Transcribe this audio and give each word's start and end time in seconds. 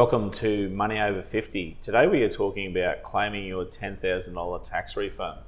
Welcome 0.00 0.30
to 0.30 0.70
Money 0.70 0.98
Over 0.98 1.20
50. 1.20 1.76
Today 1.82 2.06
we 2.06 2.22
are 2.22 2.30
talking 2.30 2.70
about 2.70 3.02
claiming 3.02 3.44
your 3.44 3.66
$10,000 3.66 4.64
tax 4.64 4.96
refund. 4.96 5.40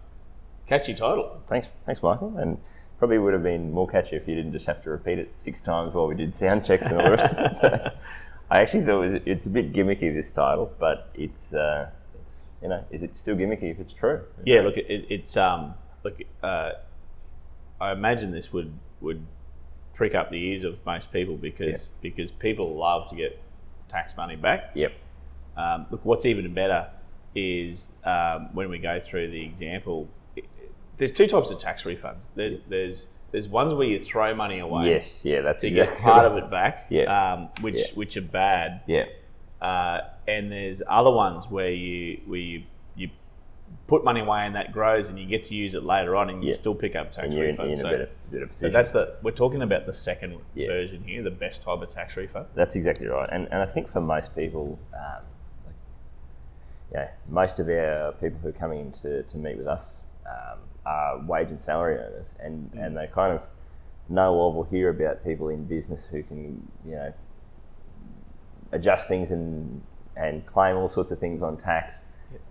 Catchy 0.66 0.92
title. 0.92 1.40
Thanks, 1.46 1.70
thanks, 1.86 2.02
Michael. 2.02 2.36
And 2.36 2.58
probably 2.98 3.16
would 3.16 3.32
have 3.32 3.42
been 3.42 3.72
more 3.72 3.88
catchy 3.88 4.16
if 4.16 4.28
you 4.28 4.34
didn't 4.34 4.52
just 4.52 4.66
have 4.66 4.82
to 4.82 4.90
repeat 4.90 5.18
it 5.18 5.32
six 5.38 5.62
times 5.62 5.94
while 5.94 6.06
we 6.06 6.14
did 6.14 6.36
sound 6.36 6.66
checks 6.66 6.88
and 6.88 7.00
all 7.00 7.04
the 7.06 7.12
rest 7.12 7.34
of 7.34 7.64
it. 7.64 7.96
I 8.50 8.60
actually 8.60 8.84
thought 8.84 9.00
it 9.04 9.12
was, 9.12 9.22
it's 9.24 9.46
a 9.46 9.48
bit 9.48 9.72
gimmicky 9.72 10.14
this 10.14 10.30
title, 10.30 10.70
but 10.78 11.08
it's, 11.14 11.54
uh, 11.54 11.88
it's 12.14 12.34
you 12.60 12.68
know, 12.68 12.84
is 12.90 13.02
it 13.02 13.16
still 13.16 13.36
gimmicky 13.36 13.70
if 13.70 13.80
it's 13.80 13.94
true? 13.94 14.20
Yeah, 14.44 14.60
look, 14.60 14.76
it, 14.76 15.06
it's 15.08 15.34
um, 15.34 15.72
look, 16.04 16.18
uh, 16.42 16.72
I 17.80 17.92
imagine 17.92 18.32
this 18.32 18.52
would 18.52 18.70
would 19.00 19.24
prick 19.94 20.14
up 20.14 20.30
the 20.30 20.36
ears 20.36 20.64
of 20.64 20.76
most 20.84 21.10
people 21.10 21.38
because 21.38 21.68
Yeah. 21.70 21.98
because 22.02 22.30
people 22.30 22.76
love 22.76 23.08
to 23.08 23.16
get 23.16 23.40
tax 23.92 24.16
money 24.16 24.34
back. 24.36 24.70
Yep. 24.74 24.92
Um, 25.56 25.86
look, 25.90 26.04
what's 26.04 26.26
even 26.26 26.52
better 26.54 26.88
is 27.36 27.88
um, 28.04 28.48
when 28.54 28.68
we 28.70 28.78
go 28.78 29.00
through 29.00 29.30
the 29.30 29.42
example. 29.44 30.08
it- 30.34 30.44
There's 30.98 31.12
two 31.12 31.26
types 31.26 31.50
of 31.50 31.58
tax 31.60 31.82
refunds. 31.84 32.24
There's 32.34 32.58
there's 32.68 33.06
there's 33.30 33.48
ones 33.48 33.72
where 33.74 33.86
you 33.86 34.04
throw 34.04 34.34
money 34.34 34.58
away. 34.58 34.90
Yes. 34.90 35.20
Yeah. 35.24 35.40
That's 35.42 35.60
To 35.62 35.68
exactly 35.68 35.94
get 35.96 36.02
part 36.04 36.26
of 36.26 36.36
it 36.42 36.50
back, 36.50 36.86
Yeah. 36.90 37.04
um, 37.32 37.48
which 37.60 37.76
Yeah. 37.78 37.86
which 37.94 38.16
are 38.16 38.20
bad, 38.22 38.80
Yeah. 38.86 39.04
uh, 39.60 40.00
and 40.28 40.50
there's 40.52 40.82
other 40.86 41.10
ones 41.12 41.46
where 41.48 41.70
you 41.70 42.20
where 42.26 42.38
you 42.40 42.62
put 43.92 44.04
money 44.04 44.20
away 44.20 44.46
and 44.46 44.54
that 44.54 44.72
grows 44.72 45.10
and 45.10 45.18
you 45.18 45.26
get 45.26 45.44
to 45.44 45.54
use 45.54 45.74
it 45.74 45.82
later 45.84 46.16
on 46.16 46.30
and 46.30 46.42
you 46.42 46.48
Yeah. 46.48 46.54
still 46.54 46.74
pick 46.74 46.96
up 46.96 47.12
tax 47.12 47.24
And 47.24 47.34
you're 47.34 47.46
in, 47.46 47.58
refunds. 47.58 47.66
in 47.66 47.72
a 47.72 47.76
so, 47.76 47.90
better, 47.90 48.08
better 48.30 48.48
so 48.50 48.68
that's 48.70 48.92
the 48.92 49.16
we're 49.22 49.32
talking 49.32 49.60
about 49.60 49.84
the 49.84 49.92
second 49.92 50.38
Yeah. 50.54 50.68
version 50.68 51.04
here, 51.04 51.22
the 51.22 51.30
best 51.30 51.60
type 51.62 51.82
of 51.82 51.90
tax 51.90 52.16
refund. 52.16 52.46
That's 52.54 52.74
exactly 52.74 53.06
right, 53.08 53.28
and 53.30 53.48
and 53.52 53.60
I 53.60 53.66
think 53.66 53.88
for 53.88 54.00
most 54.00 54.34
people, 54.34 54.78
um, 54.94 55.22
like, 55.66 55.74
yeah, 56.90 57.08
most 57.28 57.60
of 57.60 57.68
our 57.68 58.12
people 58.12 58.38
who 58.42 58.48
are 58.48 58.52
coming 58.64 58.80
in 58.80 58.92
to, 59.02 59.24
to 59.24 59.36
meet 59.36 59.58
with 59.58 59.66
us 59.66 60.00
um, 60.26 60.58
are 60.86 61.18
wage 61.26 61.50
and 61.50 61.60
salary 61.60 61.96
earners, 61.96 62.34
and 62.40 62.70
and 62.72 62.96
they 62.96 63.08
kind 63.08 63.34
of 63.34 63.42
know 64.08 64.46
of 64.46 64.56
or 64.56 64.64
hear 64.74 64.88
about 64.88 65.22
people 65.22 65.50
in 65.50 65.64
business 65.66 66.06
who 66.06 66.22
can 66.22 66.66
you 66.86 66.94
know 66.94 67.12
adjust 68.72 69.06
things 69.06 69.30
and 69.30 69.82
and 70.16 70.46
claim 70.46 70.76
all 70.76 70.88
sorts 70.88 71.10
of 71.10 71.18
things 71.18 71.42
on 71.42 71.58
tax, 71.58 71.96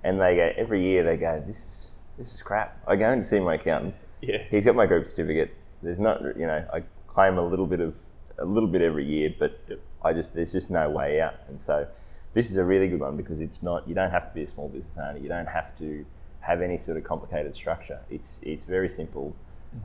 and 0.04 0.20
they 0.20 0.36
go 0.36 0.52
every 0.58 0.84
year 0.84 1.04
they 1.04 1.18
go 1.18 1.44
this 1.46 1.58
is 1.58 1.88
this 2.18 2.34
is 2.34 2.42
crap. 2.42 2.78
I 2.88 2.96
go 2.96 3.16
to 3.16 3.24
see 3.24 3.40
my 3.40 3.56
accountant 3.56 3.96
Yeah. 4.22 4.38
he's 4.50 4.66
got 4.66 4.76
my 4.76 4.86
group 4.86 5.08
certificate. 5.08 5.54
There's 5.82 6.00
not, 6.00 6.22
you 6.38 6.46
know, 6.46 6.64
I 6.72 6.84
claim 7.08 7.38
a 7.38 7.46
little 7.48 7.66
bit 7.66 7.80
of 7.80 7.96
a 8.38 8.46
little 8.46 8.70
bit 8.70 8.82
every 8.82 9.06
year, 9.06 9.34
but 9.40 9.60
Yep. 9.68 9.80
I 10.04 10.14
just 10.14 10.34
there's 10.34 10.52
just 10.52 10.70
no 10.70 10.90
way 10.90 11.22
out. 11.22 11.36
And 11.48 11.60
so 11.60 11.88
this 12.34 12.50
is 12.52 12.58
a 12.58 12.64
really 12.64 12.88
good 12.88 13.00
one 13.00 13.18
because 13.18 13.40
it's 13.40 13.62
not 13.64 13.88
you 13.88 13.96
don't 13.96 14.12
have 14.12 14.28
to 14.30 14.34
be 14.36 14.44
a 14.44 14.48
small 14.48 14.68
business 14.70 14.98
owner. 14.98 15.18
You 15.18 15.30
don't 15.30 15.48
have 15.48 15.78
to 15.80 16.06
have 16.42 16.62
any 16.62 16.78
sort 16.78 16.98
of 16.98 17.04
complicated 17.04 17.56
structure. 17.56 18.00
It's 18.10 18.34
it's 18.42 18.64
very 18.64 18.90
simple. 18.90 19.36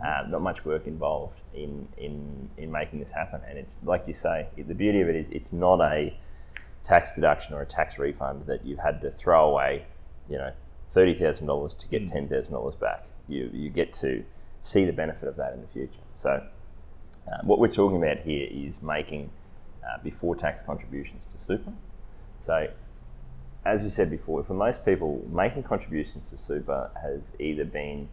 Uh, 0.04 0.24
not 0.28 0.42
much 0.42 0.64
work 0.64 0.88
involved 0.88 1.38
in, 1.54 1.86
in 1.96 2.50
in 2.56 2.72
making 2.72 2.98
this 2.98 3.12
happen, 3.12 3.40
and 3.48 3.56
it's 3.56 3.78
like 3.84 4.02
you 4.08 4.14
say. 4.14 4.48
It, 4.56 4.66
the 4.66 4.74
beauty 4.74 5.00
of 5.00 5.08
it 5.08 5.14
is 5.14 5.28
it's 5.30 5.52
not 5.52 5.80
a 5.80 6.12
tax 6.82 7.14
deduction 7.14 7.54
or 7.54 7.62
a 7.62 7.66
tax 7.66 7.96
refund 7.96 8.46
that 8.46 8.66
you've 8.66 8.80
had 8.80 9.00
to 9.02 9.12
throw 9.12 9.48
away, 9.48 9.84
you 10.28 10.38
know, 10.38 10.52
thirty 10.90 11.14
thousand 11.14 11.46
dollars 11.46 11.74
to 11.74 11.88
get 11.88 12.06
ten 12.06 12.28
thousand 12.28 12.54
dollars 12.54 12.74
back. 12.74 13.04
You 13.28 13.50
you 13.52 13.70
get 13.70 13.92
to 13.94 14.24
see 14.62 14.84
the 14.84 14.92
benefit 14.92 15.28
of 15.28 15.36
that 15.36 15.52
in 15.54 15.60
the 15.60 15.68
future. 15.68 16.00
So, 16.14 16.30
uh, 17.30 17.38
what 17.42 17.58
we're 17.58 17.68
talking 17.68 18.02
about 18.02 18.18
here 18.18 18.48
is 18.50 18.82
making 18.82 19.30
uh, 19.84 19.98
before 20.02 20.34
tax 20.34 20.60
contributions 20.62 21.22
to 21.32 21.44
super. 21.44 21.72
So, 22.40 22.68
as 23.64 23.82
we 23.82 23.90
said 23.90 24.10
before, 24.10 24.42
for 24.44 24.54
most 24.54 24.84
people, 24.84 25.24
making 25.30 25.64
contributions 25.64 26.30
to 26.30 26.38
super 26.38 26.90
has 27.00 27.32
either 27.38 27.64
been 27.64 28.08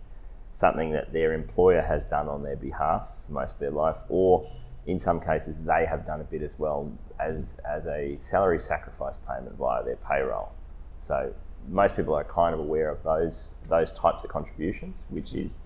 something 0.52 0.92
that 0.92 1.12
their 1.12 1.34
employer 1.34 1.82
has 1.82 2.06
done 2.06 2.28
on 2.28 2.44
their 2.44 2.56
behalf 2.56 3.08
for 3.26 3.34
most 3.34 3.56
of 3.56 3.60
their 3.60 3.72
life, 3.72 3.98
or 4.10 4.48
in 4.86 5.00
some 5.00 5.20
cases, 5.20 5.56
they 5.66 5.86
have 5.86 6.06
done 6.06 6.22
a 6.22 6.26
bit 6.26 6.42
as 6.42 6.60
well 6.60 6.92
as, 7.20 7.56
as 7.68 7.86
a 7.88 8.16
salary 8.18 8.60
sacrifice 8.60 9.16
payment 9.28 9.56
via 9.58 9.84
their 9.84 9.96
payroll. 9.96 10.52
So 11.00 11.34
most 11.70 11.96
people 11.96 12.14
are 12.14 12.24
kind 12.24 12.54
of 12.54 12.60
aware 12.60 12.90
of 12.90 13.04
those 13.04 13.56
those 13.70 13.92
types 13.92 14.24
of 14.24 14.30
contributions, 14.30 15.04
which 15.10 15.34
is, 15.34 15.58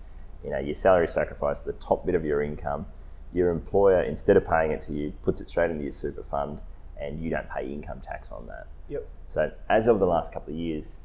you 0.44 0.50
know, 0.50 0.58
your 0.58 0.74
salary 0.74 1.08
sacrifice, 1.08 1.60
the 1.60 1.72
top 1.74 2.06
bit 2.06 2.14
of 2.14 2.24
your 2.24 2.42
income. 2.42 2.86
Your 3.34 3.50
employer, 3.50 4.02
instead 4.02 4.38
of 4.38 4.48
paying 4.48 4.70
it 4.70 4.80
to 4.82 4.92
you, 4.94 5.12
puts 5.22 5.42
it 5.42 5.48
straight 5.48 5.70
into 5.70 5.84
your 5.84 5.92
super 5.92 6.22
fund, 6.22 6.58
and 6.98 7.20
you 7.22 7.28
don't 7.28 7.48
pay 7.50 7.70
income 7.70 8.00
tax 8.00 8.28
on 8.30 8.46
that. 8.46 8.68
Yep. 8.88 9.06
So 9.28 9.52
as 9.68 9.86
of 9.86 9.98
the 9.98 10.06
last 10.06 10.32
couple 10.32 10.54
of 10.54 10.58
years, 10.58 10.96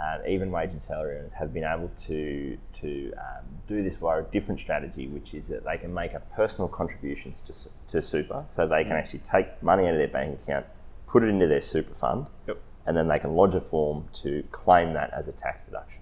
uh, 0.00 0.18
even 0.26 0.50
wage 0.50 0.70
and 0.70 0.82
salary 0.82 1.18
earners 1.18 1.32
have 1.34 1.52
been 1.52 1.64
able 1.64 1.90
to 2.06 2.56
to 2.80 3.12
um, 3.18 3.44
do 3.68 3.82
this 3.82 3.94
via 3.94 4.20
a 4.20 4.22
different 4.22 4.58
strategy, 4.58 5.06
which 5.08 5.34
is 5.34 5.46
that 5.48 5.64
they 5.64 5.76
can 5.76 5.92
make 5.92 6.14
a 6.14 6.20
personal 6.34 6.68
contributions 6.68 7.42
to, 7.42 7.52
to 7.88 8.00
super, 8.00 8.44
so 8.48 8.66
they 8.66 8.82
can 8.84 8.92
actually 8.92 9.18
take 9.18 9.62
money 9.62 9.84
out 9.84 9.92
of 9.92 9.98
their 9.98 10.08
bank 10.08 10.38
account, 10.42 10.64
put 11.06 11.22
it 11.22 11.26
into 11.26 11.46
their 11.46 11.60
super 11.60 11.92
fund, 11.94 12.26
Yep. 12.46 12.58
And 12.90 12.96
then 12.96 13.06
they 13.06 13.20
can 13.20 13.36
lodge 13.36 13.54
a 13.54 13.60
form 13.60 14.08
to 14.12 14.42
claim 14.50 14.94
that 14.94 15.12
as 15.12 15.28
a 15.28 15.32
tax 15.32 15.66
deduction. 15.66 16.00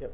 Yep. 0.00 0.12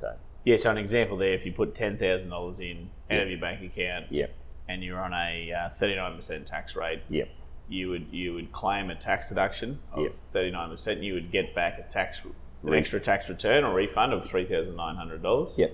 So 0.00 0.14
Yeah, 0.46 0.56
so 0.56 0.70
an 0.70 0.78
example 0.78 1.18
there, 1.18 1.34
if 1.34 1.44
you 1.44 1.52
put 1.52 1.74
ten 1.74 1.98
thousand 1.98 2.30
dollars 2.30 2.58
in 2.58 2.88
out 3.10 3.20
of 3.24 3.28
your 3.28 3.38
bank 3.38 3.62
account 3.62 4.06
yeah, 4.08 4.28
and 4.66 4.82
you're 4.82 4.98
on 4.98 5.12
a 5.12 5.70
thirty 5.78 5.94
nine 5.94 6.16
percent 6.16 6.46
tax 6.46 6.74
rate, 6.74 7.02
yeah, 7.10 7.24
you 7.68 7.90
would 7.90 8.06
you 8.10 8.32
would 8.32 8.50
claim 8.50 8.88
a 8.88 8.94
tax 8.94 9.28
deduction 9.28 9.78
of 9.92 10.04
Yep. 10.04 10.14
thirty 10.32 10.50
nine 10.50 10.70
percent. 10.70 11.02
You 11.02 11.12
would 11.12 11.30
get 11.30 11.54
back 11.54 11.78
a 11.78 11.82
tax 11.92 12.20
an 12.64 12.72
extra 12.72 12.98
tax 12.98 13.28
return 13.28 13.62
or 13.62 13.74
refund 13.74 14.14
of 14.14 14.24
three 14.26 14.46
thousand 14.46 14.74
nine 14.74 14.96
hundred 14.96 15.22
dollars. 15.22 15.52
yeah. 15.58 15.66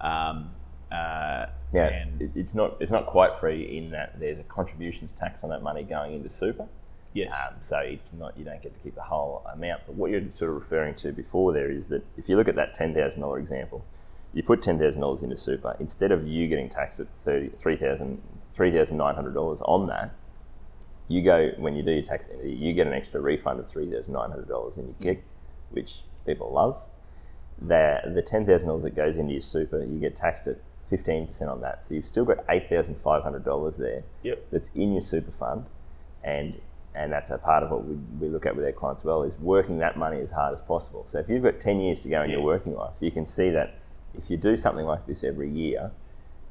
Um, 0.00 0.50
uh, 0.92 1.46
Now 1.72 1.90
it's 2.20 2.54
not 2.54 2.76
it's 2.78 2.92
not 2.92 3.06
quite 3.06 3.40
free 3.40 3.76
in 3.76 3.90
that 3.90 4.20
there's 4.20 4.38
a 4.38 4.44
contributions 4.44 5.10
tax 5.18 5.42
on 5.42 5.50
that 5.50 5.64
money 5.64 5.82
going 5.82 6.14
into 6.14 6.30
super. 6.30 6.66
Yes, 7.16 7.32
Um, 7.32 7.54
so 7.62 7.78
it's 7.78 8.12
not 8.12 8.36
you 8.38 8.44
don't 8.44 8.62
get 8.62 8.74
to 8.74 8.80
keep 8.80 8.94
the 8.94 9.02
whole 9.02 9.44
amount. 9.52 9.82
But 9.86 9.96
what 9.96 10.10
you're 10.10 10.22
sort 10.32 10.50
of 10.50 10.56
referring 10.56 10.94
to 10.96 11.12
before 11.12 11.52
there 11.52 11.70
is 11.70 11.88
that 11.88 12.04
if 12.16 12.28
you 12.28 12.36
look 12.36 12.48
at 12.48 12.56
that 12.56 12.74
ten 12.74 12.94
thousand 12.94 13.20
dollar 13.20 13.38
example, 13.38 13.84
you 14.32 14.42
put 14.42 14.62
ten 14.62 14.78
thousand 14.78 15.00
dollars 15.00 15.22
into 15.22 15.36
super 15.36 15.76
instead 15.80 16.12
of 16.12 16.26
you 16.26 16.46
getting 16.48 16.68
taxed 16.68 17.00
at 17.00 17.06
thirty 17.24 17.48
three 17.56 17.76
thousand 17.76 18.20
three 18.50 18.70
thousand 18.70 18.96
nine 18.96 19.14
hundred 19.14 19.34
dollars 19.34 19.60
on 19.62 19.86
that. 19.88 20.14
You 21.08 21.22
go 21.22 21.50
when 21.58 21.74
you 21.76 21.82
do 21.82 21.92
your 21.92 22.02
tax, 22.02 22.28
you 22.44 22.72
get 22.72 22.86
an 22.86 22.92
extra 22.92 23.20
refund 23.20 23.60
of 23.60 23.68
three 23.68 23.90
thousand 23.90 24.12
nine 24.12 24.30
hundred 24.30 24.48
dollars 24.48 24.76
in 24.76 24.84
your 24.86 24.96
kick, 25.00 25.24
which 25.70 26.00
people 26.26 26.52
love. 26.52 26.76
The 27.62 28.00
the 28.14 28.22
ten 28.22 28.44
thousand 28.44 28.68
dollars 28.68 28.82
that 28.82 28.94
goes 28.94 29.16
into 29.16 29.32
your 29.32 29.42
super, 29.42 29.82
you 29.82 29.98
get 29.98 30.16
taxed 30.16 30.46
at 30.46 30.58
fifteen 30.90 31.26
percent 31.26 31.48
on 31.48 31.60
that. 31.62 31.84
So 31.84 31.94
you've 31.94 32.06
still 32.06 32.24
got 32.24 32.44
eight 32.48 32.68
thousand 32.68 32.96
five 33.00 33.22
hundred 33.22 33.44
dollars 33.44 33.76
there 33.76 34.02
yep, 34.22 34.44
that's 34.50 34.70
in 34.74 34.92
your 34.92 35.02
super 35.02 35.32
fund, 35.32 35.64
and 36.22 36.54
and 36.96 37.12
that's 37.12 37.30
a 37.30 37.38
part 37.38 37.62
of 37.62 37.70
what 37.70 37.84
we, 37.84 37.94
we 38.20 38.28
look 38.28 38.46
at 38.46 38.56
with 38.56 38.64
our 38.64 38.72
clients 38.72 39.02
as 39.02 39.04
well 39.04 39.22
is 39.22 39.34
working 39.38 39.78
that 39.78 39.96
money 39.96 40.20
as 40.20 40.30
hard 40.30 40.52
as 40.54 40.60
possible. 40.62 41.04
So 41.08 41.18
if 41.18 41.28
you've 41.28 41.42
got 41.42 41.60
ten 41.60 41.80
years 41.80 42.00
to 42.02 42.08
go 42.08 42.22
in 42.22 42.30
your 42.30 42.40
working 42.42 42.74
life, 42.74 42.94
you 43.00 43.10
can 43.10 43.26
see 43.26 43.50
that 43.50 43.74
if 44.16 44.30
you 44.30 44.36
do 44.36 44.56
something 44.56 44.86
like 44.86 45.06
this 45.06 45.22
every 45.22 45.50
year, 45.50 45.90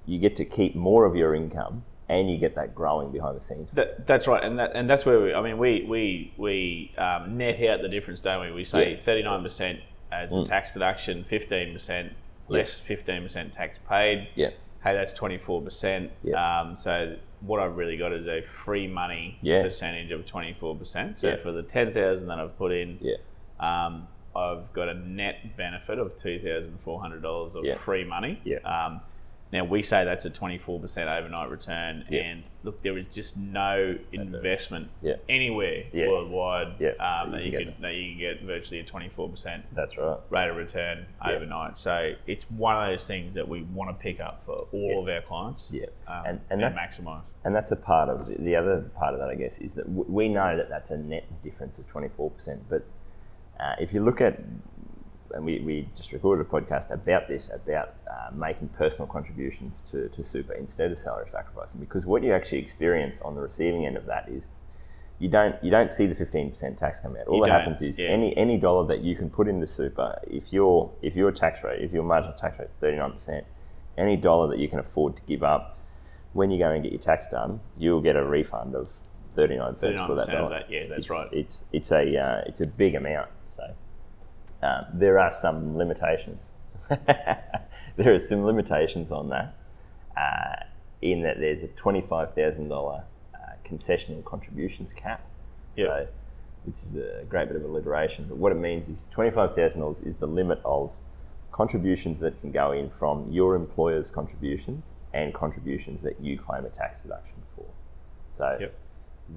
you 0.05 0.19
get 0.19 0.35
to 0.37 0.45
keep 0.45 0.75
more 0.75 1.05
of 1.05 1.15
your 1.15 1.33
income 1.33 1.83
and 2.07 2.29
you 2.29 2.37
get 2.37 2.53
that 2.55 2.75
growing 2.75 3.11
behind 3.11 3.35
the 3.35 3.41
scenes. 3.41 3.67
that, 3.73 4.05
that's 4.05 4.27
right, 4.27 4.43
and 4.43 4.59
that 4.59 4.71
and 4.75 4.87
that's 4.87 5.05
where 5.05 5.19
we. 5.19 5.33
I 5.33 5.41
mean, 5.41 5.57
we 5.57 5.83
we 5.89 6.33
we 6.37 6.93
um, 6.99 7.37
net 7.37 7.61
out 7.63 7.81
the 7.81 7.89
difference, 7.89 8.21
don't 8.21 8.41
we? 8.45 8.51
We 8.51 8.63
say 8.65 8.93
Yeah. 8.93 9.01
thirty 9.03 9.23
nine 9.23 9.41
percent 9.41 9.79
as 10.11 10.31
a 10.33 10.37
Mm. 10.37 10.47
tax 10.47 10.71
deduction, 10.73 11.23
fifteen 11.23 11.73
percent 11.73 12.13
less, 12.47 12.77
fifteen 12.77 13.23
percent 13.23 13.53
tax 13.53 13.79
paid. 13.89 14.27
Yeah, 14.35 14.51
Hey, 14.83 14.93
that's 14.93 15.13
twenty 15.15 15.39
four 15.39 15.63
percent. 15.63 16.11
Yeah. 16.23 16.35
Um, 16.61 16.77
so 16.77 17.15
what 17.45 17.59
I've 17.59 17.75
really 17.77 17.97
got 17.97 18.11
is 18.13 18.27
a 18.27 18.41
free 18.63 18.87
money 18.87 19.37
Yeah. 19.41 19.61
percentage 19.61 20.11
of 20.11 20.25
twenty 20.25 20.53
four 20.59 20.75
percent. 20.75 21.19
So 21.19 21.29
Yeah. 21.29 21.35
for 21.37 21.51
the 21.51 21.63
ten 21.63 21.93
thousand 21.93 22.27
that 22.29 22.39
I've 22.39 22.57
put 22.57 22.71
in, 22.71 22.97
yeah, 23.01 23.15
um, 23.59 24.07
I've 24.35 24.71
got 24.73 24.89
a 24.89 24.93
net 24.93 25.55
benefit 25.57 25.99
of 25.99 26.17
two 26.21 26.39
thousand 26.39 26.79
four 26.81 26.99
hundred 27.01 27.21
dollars 27.21 27.55
of 27.55 27.65
Yeah. 27.65 27.75
free 27.77 28.03
money. 28.03 28.39
Yeah. 28.43 28.57
Um, 28.59 29.01
Now 29.55 29.63
we 29.63 29.83
say 29.83 30.03
that's 30.03 30.25
a 30.25 30.29
24% 30.29 31.07
overnight 31.17 31.49
return, 31.49 32.03
Yeah. 32.09 32.23
and 32.23 32.43
look, 32.63 32.83
there 32.83 32.97
is 32.97 33.05
just 33.13 33.37
no 33.37 33.97
investment 34.11 34.89
Yeah. 35.01 35.15
anywhere 35.29 35.85
Yeah. 35.93 36.09
worldwide 36.09 36.67
um, 36.99 37.31
that 37.31 37.43
you 37.45 37.51
you 37.57 37.57
can 37.65 37.73
that 37.81 37.93
you 37.93 38.11
can 38.11 38.19
get 38.19 38.41
virtually 38.41 38.81
a 38.81 38.83
24% 38.83 39.63
That's 39.71 39.97
right. 39.97 40.17
rate 40.29 40.49
of 40.49 40.57
return 40.57 41.05
overnight. 41.25 41.77
So 41.77 42.15
it's 42.27 42.43
one 42.51 42.75
of 42.75 42.89
those 42.91 43.07
things 43.07 43.33
that 43.35 43.47
we 43.47 43.61
want 43.61 43.89
to 43.91 43.93
pick 44.03 44.19
up 44.19 44.43
for 44.45 44.57
all 44.73 45.01
of 45.01 45.07
our 45.07 45.21
clients, 45.21 45.63
Yeah. 45.71 45.85
um, 46.05 46.25
and, 46.25 46.27
and, 46.49 46.61
and, 46.61 46.75
that's 46.75 46.97
maximise. 46.97 47.21
and 47.45 47.55
that's 47.55 47.71
a 47.71 47.77
part 47.77 48.09
of 48.09 48.27
the, 48.27 48.35
the 48.35 48.57
other 48.57 48.81
part 48.99 49.13
of 49.13 49.21
that, 49.21 49.29
I 49.29 49.35
guess, 49.35 49.59
is 49.59 49.73
that 49.75 49.85
w- 49.85 50.11
we 50.11 50.27
know 50.27 50.57
that 50.57 50.67
that's 50.67 50.91
a 50.91 50.97
net 50.97 51.23
difference 51.45 51.77
of 51.77 51.87
24%. 51.87 52.59
But 52.69 52.83
uh, 53.57 53.75
if 53.79 53.93
you 53.93 54.03
look 54.03 54.19
at, 54.19 54.37
and 55.33 55.45
we, 55.45 55.59
we 55.59 55.87
just 55.95 56.11
recorded 56.11 56.45
a 56.45 56.49
podcast 56.49 56.91
about 56.91 57.27
this, 57.27 57.49
about 57.53 57.95
uh, 58.09 58.31
making 58.33 58.69
personal 58.69 59.07
contributions 59.07 59.83
to, 59.91 60.09
to 60.09 60.23
super 60.23 60.53
instead 60.53 60.91
of 60.91 60.99
salary 60.99 61.27
sacrificing, 61.31 61.79
because 61.79 62.05
what 62.05 62.23
you 62.23 62.33
actually 62.33 62.59
experience 62.59 63.19
on 63.21 63.35
the 63.35 63.41
receiving 63.41 63.85
end 63.85 63.97
of 63.97 64.05
that 64.05 64.29
is 64.29 64.43
you 65.19 65.29
don't 65.29 65.55
you 65.63 65.71
don't 65.71 65.91
see 65.91 66.05
the 66.05 66.15
15% 66.15 66.77
tax 66.77 66.99
come 66.99 67.15
out. 67.15 67.27
All 67.27 67.37
You 67.37 67.45
that 67.45 67.51
happens 67.51 67.81
is 67.81 67.97
yeah. 67.97 68.07
any 68.07 68.35
any 68.35 68.57
dollar 68.57 68.85
that 68.87 69.01
you 69.01 69.15
can 69.15 69.29
put 69.29 69.47
into 69.47 69.67
super, 69.67 70.19
if 70.27 70.51
your 70.51 70.91
if 71.01 71.15
your 71.15 71.31
tax 71.31 71.63
rate, 71.63 71.81
if 71.81 71.93
your 71.93 72.03
marginal 72.03 72.35
tax 72.35 72.59
rate 72.59 72.69
is 72.69 72.75
39%, 72.81 73.43
any 73.97 74.17
dollar 74.17 74.49
that 74.49 74.59
you 74.59 74.67
can 74.67 74.79
afford 74.79 75.15
to 75.15 75.21
give 75.27 75.43
up 75.43 75.77
when 76.33 76.51
you 76.51 76.59
go 76.59 76.69
and 76.69 76.83
get 76.83 76.91
your 76.91 77.01
tax 77.01 77.27
done, 77.27 77.61
you'll 77.77 78.01
get 78.01 78.17
a 78.17 78.25
refund 78.25 78.75
of 78.75 78.89
39 79.37 79.75
cents 79.77 79.99
for 80.01 80.15
that 80.15 80.27
dollar. 80.27 80.49
that, 80.49 80.69
yeah, 80.69 80.87
that's 80.87 80.99
it's, 80.99 81.09
right. 81.09 81.29
It's 81.31 81.63
it's 81.71 81.91
a 81.91 82.17
uh, 82.17 82.41
it's 82.45 82.59
a 82.59 82.67
big 82.67 82.95
amount. 82.95 83.29
So 83.47 83.63
um, 84.61 84.85
there 84.93 85.19
are 85.19 85.31
some 85.31 85.77
limitations. 85.77 86.39
there 86.89 88.13
are 88.13 88.19
some 88.19 88.45
limitations 88.45 89.11
on 89.11 89.29
that, 89.29 89.55
uh, 90.17 90.63
in 91.01 91.21
that 91.23 91.39
there's 91.39 91.63
a 91.63 91.67
twenty-five 91.67 92.33
thousand 92.33 92.69
dollar 92.69 93.03
uh, 93.33 93.37
concessional 93.67 94.23
contributions 94.23 94.91
cap. 94.93 95.21
Yep. 95.75 95.87
So, 95.87 96.07
which 96.65 96.75
is 96.77 97.21
a 97.21 97.25
great 97.25 97.47
bit 97.47 97.57
of 97.57 97.63
alliteration. 97.63 98.25
But 98.27 98.37
what 98.37 98.51
it 98.51 98.55
means 98.55 98.89
is 98.89 99.03
twenty-five 99.11 99.55
thousand 99.55 99.81
dollars 99.81 100.01
is 100.01 100.15
the 100.15 100.27
limit 100.27 100.59
of 100.65 100.91
contributions 101.51 102.19
that 102.19 102.39
can 102.41 102.51
go 102.51 102.73
in 102.73 102.89
from 102.89 103.31
your 103.31 103.55
employer's 103.55 104.11
contributions 104.11 104.91
and 105.13 105.33
contributions 105.33 106.01
that 106.01 106.19
you 106.19 106.37
claim 106.37 106.65
a 106.65 106.69
tax 106.69 106.99
deduction 106.99 107.35
for. 107.55 107.65
So 108.37 108.57
Yep. 108.59 108.77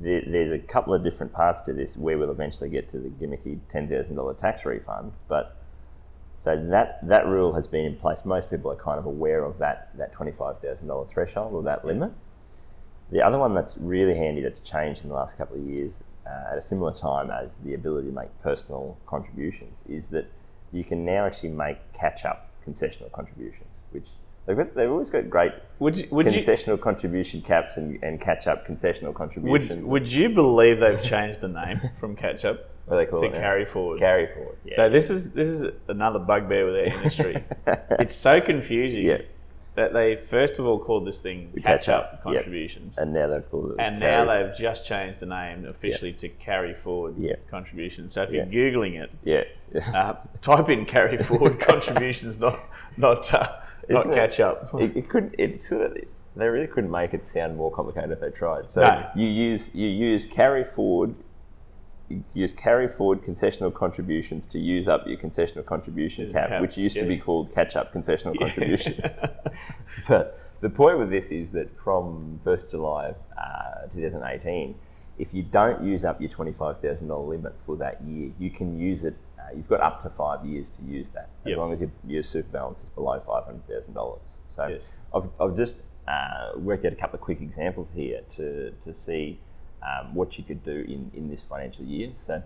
There, 0.01 0.23
there's 0.27 0.53
a 0.53 0.59
couple 0.59 0.95
of 0.95 1.03
different 1.03 1.33
parts 1.33 1.63
to 1.63 1.73
this 1.73 1.97
where 1.97 2.19
we'll 2.19 2.31
eventually 2.31 2.71
get 2.71 2.89
to 2.91 2.99
the 2.99 3.09
gimmicky 3.09 3.59
ten 3.71 3.89
thousand 3.89 4.17
dollar 4.17 4.35
tax 4.35 4.65
refund. 4.65 5.13
But 5.29 5.63
so 6.39 6.57
that 6.71 7.07
that 7.09 7.27
rule 7.27 7.53
has 7.55 7.67
been 7.67 7.85
in 7.85 7.97
place. 7.97 8.25
Most 8.25 8.51
people 8.51 8.71
are 8.71 8.77
kind 8.77 8.99
of 8.99 9.07
aware 9.07 9.45
of 9.45 9.59
that 9.59 9.91
that 9.97 10.13
twenty 10.13 10.33
five 10.33 10.61
thousand 10.61 10.87
dollar 10.87 11.07
threshold 11.07 11.55
or 11.55 11.63
that 11.65 11.85
limit. 11.85 12.13
The 13.11 13.23
other 13.23 13.39
one 13.39 13.55
that's 13.55 13.77
really 13.79 14.15
handy 14.15 14.43
that's 14.43 14.61
changed 14.61 15.03
in 15.03 15.09
the 15.09 15.15
last 15.15 15.39
couple 15.39 15.57
of 15.57 15.65
years 15.65 16.01
uh, 16.27 16.53
at 16.53 16.59
a 16.59 16.61
similar 16.61 16.93
time 16.93 17.31
as 17.31 17.57
the 17.57 17.75
ability 17.75 18.09
to 18.09 18.15
make 18.15 18.29
personal 18.43 18.99
contributions 19.07 19.79
is 19.89 20.09
that 20.09 20.31
you 20.73 20.85
can 20.85 21.05
now 21.05 21.25
actually 21.25 21.49
make 21.49 21.79
catch 21.95 22.27
up 22.27 22.51
concessional 22.67 23.11
contributions, 23.13 23.71
which 23.93 24.07
they've 24.49 24.57
got, 24.57 24.75
they've 24.75 24.91
always 24.91 25.11
got 25.11 25.29
great 25.31 25.53
Would 25.79 25.97
you, 25.97 26.09
would 26.11 26.27
you 26.33 26.41
concessional 26.41 26.81
contribution 26.81 27.43
caps 27.43 27.77
and, 27.77 28.03
and 28.03 28.21
catch 28.21 28.47
up 28.49 28.67
concessional 28.67 29.15
contributions. 29.15 29.83
would, 29.83 29.85
would 29.85 30.13
you 30.13 30.31
believe 30.31 30.81
they've 30.81 31.03
changed 31.03 31.41
the 31.41 31.49
name 31.49 31.81
from 32.01 32.17
catch 32.17 32.45
up 32.45 32.71
what 32.87 32.97
they 32.97 33.05
call 33.07 33.21
to 33.21 33.27
it 33.27 33.33
now? 33.33 33.39
carry 33.41 33.67
forward? 33.67 34.01
Carry 34.01 34.27
forward. 34.35 34.57
Yeah. 34.65 34.77
So 34.77 34.89
this 34.89 35.11
is 35.11 35.33
this 35.33 35.49
is 35.49 35.67
another 35.89 36.19
bugbear 36.19 36.65
with 36.65 36.75
our 36.75 36.85
industry. 36.99 37.45
it's 38.01 38.17
so 38.17 38.41
confusing 38.41 39.05
Yeah. 39.05 39.19
that 39.75 39.93
they 39.93 40.17
first 40.17 40.59
of 40.59 40.65
all 40.67 40.79
called 40.79 41.07
this 41.07 41.21
thing 41.21 41.53
catch, 41.57 41.65
catch 41.85 41.89
up, 41.91 42.03
up, 42.05 42.13
yep. 42.15 42.23
contributions, 42.23 42.97
and 42.97 43.13
now 43.13 43.27
they've 43.29 43.49
called 43.51 43.73
it. 43.73 43.77
and 43.79 44.01
now 44.01 44.25
they've 44.25 44.57
just 44.57 44.87
changed 44.87 45.21
the 45.21 45.27
name 45.27 45.67
officially 45.67 46.15
to 46.15 46.29
carry 46.31 46.73
forward 46.73 47.17
Yeah. 47.19 47.35
contributions. 47.51 48.15
So 48.15 48.23
if 48.23 48.31
you're 48.31 48.47
googling 48.47 48.95
it, 49.03 49.11
Yeah. 49.23 49.45
uh, 49.95 50.15
type 50.41 50.71
in 50.71 50.87
carry 50.87 51.19
forward 51.23 51.61
contributions, 51.73 52.41
not 52.41 52.59
not 52.97 53.33
uh, 53.35 53.51
not 53.89 54.15
catch 54.15 54.41
up. 54.41 54.71
it, 54.81 54.97
it 54.97 55.09
could. 55.09 55.35
It 55.39 55.63
sort 55.63 55.83
of. 55.83 55.97
They 56.37 56.47
really 56.47 56.69
couldn't 56.69 56.91
make 56.91 57.15
it 57.15 57.27
sound 57.27 57.57
more 57.57 57.73
complicated 57.73 58.13
if 58.13 58.21
they 58.21 58.31
tried. 58.31 58.71
So 58.71 58.83
No. 58.83 59.09
you 59.17 59.27
use 59.27 59.71
you 59.75 59.89
use 59.89 60.27
carry 60.27 60.65
forward. 60.65 61.15
You 62.09 62.23
use 62.33 62.53
carry 62.53 62.89
forward 62.89 63.23
concessional 63.23 63.75
contributions 63.75 64.47
to 64.47 64.59
use 64.59 64.89
up 64.89 65.07
your 65.07 65.19
concessional 65.19 65.67
contribution 65.67 66.33
cap, 66.33 66.49
cap, 66.49 66.61
which 66.63 66.79
used 66.79 66.99
to 66.99 67.05
be 67.05 67.19
called 67.19 67.53
catch 67.53 67.77
up 67.77 67.93
concessional 67.93 68.39
contributions. 68.41 69.01
but 70.09 70.41
the 70.61 70.71
point 70.71 70.99
with 70.99 71.11
this 71.11 71.31
is 71.31 71.51
that 71.51 71.69
from 71.79 72.41
1st 72.45 72.71
July 72.71 73.15
uh, 73.37 73.87
2018, 73.95 74.75
if 75.19 75.35
you 75.35 75.43
don't 75.43 75.83
use 75.85 76.05
up 76.05 76.21
your 76.21 76.31
$25,000 76.31 77.29
limit 77.29 77.55
for 77.67 77.77
that 77.77 78.03
year, 78.03 78.31
you 78.39 78.51
can 78.51 78.79
use 78.79 79.05
it. 79.05 79.15
You've 79.55 79.69
got 79.69 79.81
up 79.81 80.03
to 80.03 80.11
five 80.11 80.45
years 80.45 80.69
to 80.71 80.83
use 80.83 81.09
that, 81.11 81.29
as 81.45 81.51
Yep. 81.51 81.59
long 81.59 81.73
as 81.73 81.81
your, 81.81 81.91
your 82.07 82.23
super 82.23 82.49
balance 82.51 82.81
is 82.81 82.87
below 82.91 83.19
$500,000. 83.21 84.19
So 84.49 84.67
Yes. 84.67 84.89
I've, 85.15 85.29
I've 85.41 85.57
just 85.57 85.79
uh, 86.07 86.53
worked 86.57 86.85
out 86.85 86.93
a 86.93 86.97
couple 86.97 87.17
of 87.17 87.21
quick 87.21 87.41
examples 87.41 87.91
here 87.95 88.21
to, 88.37 88.71
to 88.85 88.95
see 88.95 89.39
um, 89.83 90.15
what 90.15 90.39
you 90.39 90.45
could 90.45 90.63
do 90.65 90.85
in, 90.89 91.11
in 91.15 91.29
this 91.31 91.43
financial 91.43 91.85
year. 91.85 92.11
So 92.17 92.43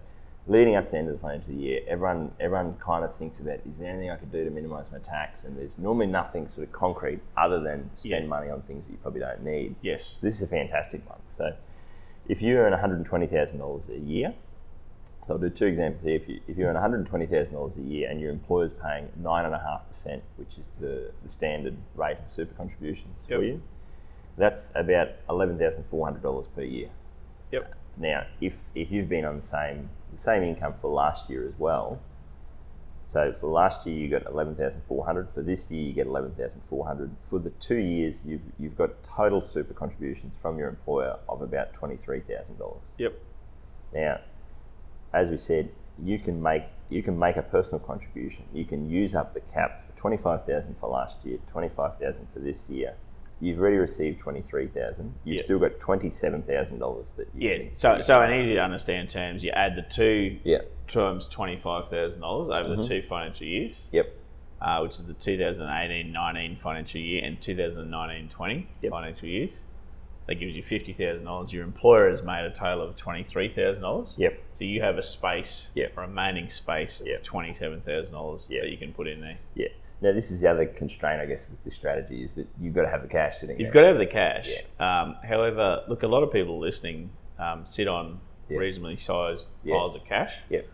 leading 0.49 0.75
up 0.77 0.87
to 0.87 0.91
the 0.91 0.99
end 0.99 1.09
of 1.09 1.15
the 1.15 1.21
financial 1.21 1.53
year, 1.53 1.81
everyone 1.89 2.33
everyone 2.41 2.75
kind 2.85 3.05
of 3.05 3.15
thinks 3.17 3.39
about 3.39 3.61
is 3.65 3.77
there 3.79 3.89
anything 3.91 4.11
I 4.11 4.17
could 4.17 4.33
do 4.33 4.45
to 4.45 4.51
minimise 4.51 4.87
my 4.91 4.99
tax? 4.99 5.45
And 5.45 5.57
there's 5.57 5.79
normally 5.79 6.09
nothing 6.09 6.49
sort 6.55 6.67
of 6.67 6.73
concrete 6.73 7.21
other 7.37 7.61
than 7.61 7.89
spend 7.95 8.25
Yeah. 8.25 8.29
money 8.29 8.51
on 8.51 8.63
things 8.63 8.85
that 8.87 8.93
you 8.93 8.99
probably 8.99 9.21
don't 9.21 9.43
need. 9.45 9.77
yes. 9.83 10.17
This 10.21 10.35
is 10.37 10.43
a 10.43 10.47
fantastic 10.49 11.09
one. 11.09 11.21
So 11.37 11.55
if 12.29 12.43
you 12.43 12.57
earn 12.57 12.73
$120,000 12.73 13.89
a 13.89 13.99
year, 14.01 14.35
so 15.27 15.35
I'll 15.35 15.39
do 15.39 15.51
two 15.51 15.67
examples 15.67 16.03
here. 16.03 16.17
If 16.17 16.29
you, 16.29 16.41
if 16.49 16.59
you 16.59 16.65
earn 16.65 16.75
$120,000 16.75 17.77
a 17.77 17.81
year 17.81 18.11
and 18.11 18.21
your 18.21 18.31
employer's 18.31 18.73
paying 18.73 19.09
9.5%, 19.23 20.21
which 20.37 20.59
is 20.59 20.67
the, 20.81 21.13
the 21.23 21.29
standard 21.29 21.77
rate 21.95 22.19
of 22.19 22.35
super 22.35 22.55
contributions 22.55 23.21
for 23.29 23.43
you, 23.43 23.63
that's 24.37 24.71
about 24.75 25.09
$11,400 25.29 26.47
per 26.55 26.63
year. 26.63 26.89
Yep. 27.53 27.75
Now, 27.99 28.27
if, 28.41 28.55
if 28.75 28.91
you've 28.91 29.09
been 29.09 29.25
on 29.25 29.37
the 29.37 29.43
same 29.43 29.89
the 30.11 30.19
same 30.19 30.43
income 30.43 30.75
for 30.81 30.91
last 30.91 31.31
year 31.31 31.47
as 31.49 31.55
well, 31.59 31.99
so 33.07 33.33
for 33.33 33.49
last 33.49 33.87
year 33.87 33.97
you 33.97 34.09
got 34.09 34.27
eleven 34.27 34.55
thousand 34.55 34.83
four 34.87 35.05
hundred. 35.05 35.29
For 35.31 35.43
this 35.43 35.71
year 35.71 35.83
you 35.83 35.93
get 35.93 36.07
eleven 36.07 36.33
thousand 36.33 36.63
four 36.69 36.87
hundred. 36.87 37.11
For 37.29 37.39
the 37.39 37.51
two 37.51 37.77
years 37.77 38.23
you've 38.25 38.43
you've 38.59 38.77
got 38.77 39.03
total 39.03 39.43
super 39.43 39.75
contributions 39.75 40.35
from 40.41 40.59
your 40.59 40.69
employer 40.69 41.19
of 41.29 41.43
about 41.43 41.73
twenty 41.75 41.97
three 41.97 42.21
thousand 42.21 42.59
dollars. 42.59 42.85
Yep. 42.99 43.19
Now, 43.95 44.21
as 45.13 45.29
we 45.29 45.39
said, 45.39 45.69
you 46.03 46.19
can 46.19 46.43
make 46.43 46.65
you 46.89 47.03
can 47.03 47.19
make 47.19 47.37
a 47.37 47.43
personal 47.43 47.81
contribution. 47.81 48.45
You 48.53 48.65
can 48.65 48.89
use 48.91 49.15
up 49.15 49.35
the 49.35 49.41
cap 49.41 49.85
for 49.87 49.99
twenty 49.99 50.17
five 50.17 50.45
thousand 50.47 50.77
for 50.79 50.89
last 50.89 51.25
year, 51.25 51.39
twenty 51.51 51.69
five 51.69 51.99
thousand 51.99 52.27
for 52.33 52.41
this 52.41 52.69
year. 52.69 52.95
You've 53.41 53.59
already 53.59 53.77
received 53.79 54.21
twenty 54.21 54.41
three 54.43 54.69
thousand. 54.69 55.15
You've 55.25 55.37
Yeah. 55.39 55.43
still 55.43 55.59
got 55.59 55.79
twenty 55.81 56.11
seven 56.11 56.43
thousand 56.43 56.79
dollars 56.79 57.13
that 57.17 57.29
you 57.35 57.51
Yeah. 57.51 57.69
So 57.75 58.01
so 58.03 58.23
in 58.23 58.33
easy 58.41 58.55
to 58.55 58.61
understand 58.61 59.11
terms, 59.11 59.43
you 59.45 59.51
add 59.51 59.75
the 59.77 59.83
two 59.83 60.39
yeah 60.45 60.59
times 60.89 61.29
twenty 61.29 61.57
five 61.59 61.89
thousand 61.89 62.21
dollars 62.21 62.49
over 62.51 62.71
Mm-hmm. 62.71 62.83
the 62.83 62.89
two 62.89 63.03
financial 63.09 63.47
years. 63.47 63.75
yep 63.91 64.15
uh, 64.61 64.79
which 64.81 64.93
is 65.01 65.09
the 65.09 65.15
2018-19 65.15 66.61
financial 66.61 67.01
year 67.01 67.25
and 67.25 67.41
2019-20 67.41 68.65
Yep. 68.83 68.91
financial 68.93 69.27
years. 69.29 69.51
That 70.29 70.37
gives 70.37 70.55
you 70.55 70.63
fifty 70.63 70.93
thousand 70.93 71.25
dollars. 71.25 71.53
Your 71.53 71.65
employer 71.65 72.09
has 72.11 72.23
made 72.23 72.45
a 72.45 72.51
total 72.51 72.83
of 72.87 72.97
twenty-three 72.97 73.49
thousand 73.49 73.83
dollars. 73.83 74.15
yep 74.17 74.41
So 74.55 74.65
you 74.65 74.81
have 74.83 74.97
a 74.99 75.03
space, 75.03 75.69
Yep. 75.75 75.97
remaining 75.97 76.49
space 76.49 77.01
of 77.01 77.23
twenty-seven 77.25 77.81
thousand 77.81 78.13
dollars 78.13 78.43
Yep. 78.49 78.63
that 78.63 78.71
you 78.71 78.77
can 78.79 78.93
put 78.93 79.09
in 79.09 79.21
there. 79.21 79.39
yeah. 79.55 79.69
Now 80.01 80.13
this 80.13 80.31
is 80.31 80.41
the 80.41 80.51
other 80.51 80.67
constraint 80.67 81.21
I 81.21 81.27
guess 81.27 81.41
with 81.51 81.63
this 81.65 81.75
strategy 81.75 82.23
is 82.25 82.33
that 82.35 82.47
you've 82.61 82.75
got 82.75 82.83
to 82.83 82.89
have 82.89 83.03
the 83.03 83.09
cash 83.09 83.39
sitting. 83.39 83.59
You've 83.61 83.73
there. 83.73 83.83
got 83.85 83.89
to 83.89 83.89
have 83.89 83.99
the 83.99 84.07
cash. 84.07 84.49
Um, 84.81 85.17
however, 85.29 85.83
look, 85.89 86.03
a 86.03 86.09
lot 86.09 86.23
of 86.23 86.33
people 86.33 86.59
listening 86.59 87.11
um, 87.39 87.67
sit 87.67 87.89
on 87.89 88.21
Yeah. 88.49 88.59
reasonably 88.59 88.97
sized 88.99 89.49
Yeah. 89.65 89.75
piles 89.77 89.95
of 89.97 90.05
cash. 90.05 90.33
Yep. 90.51 90.67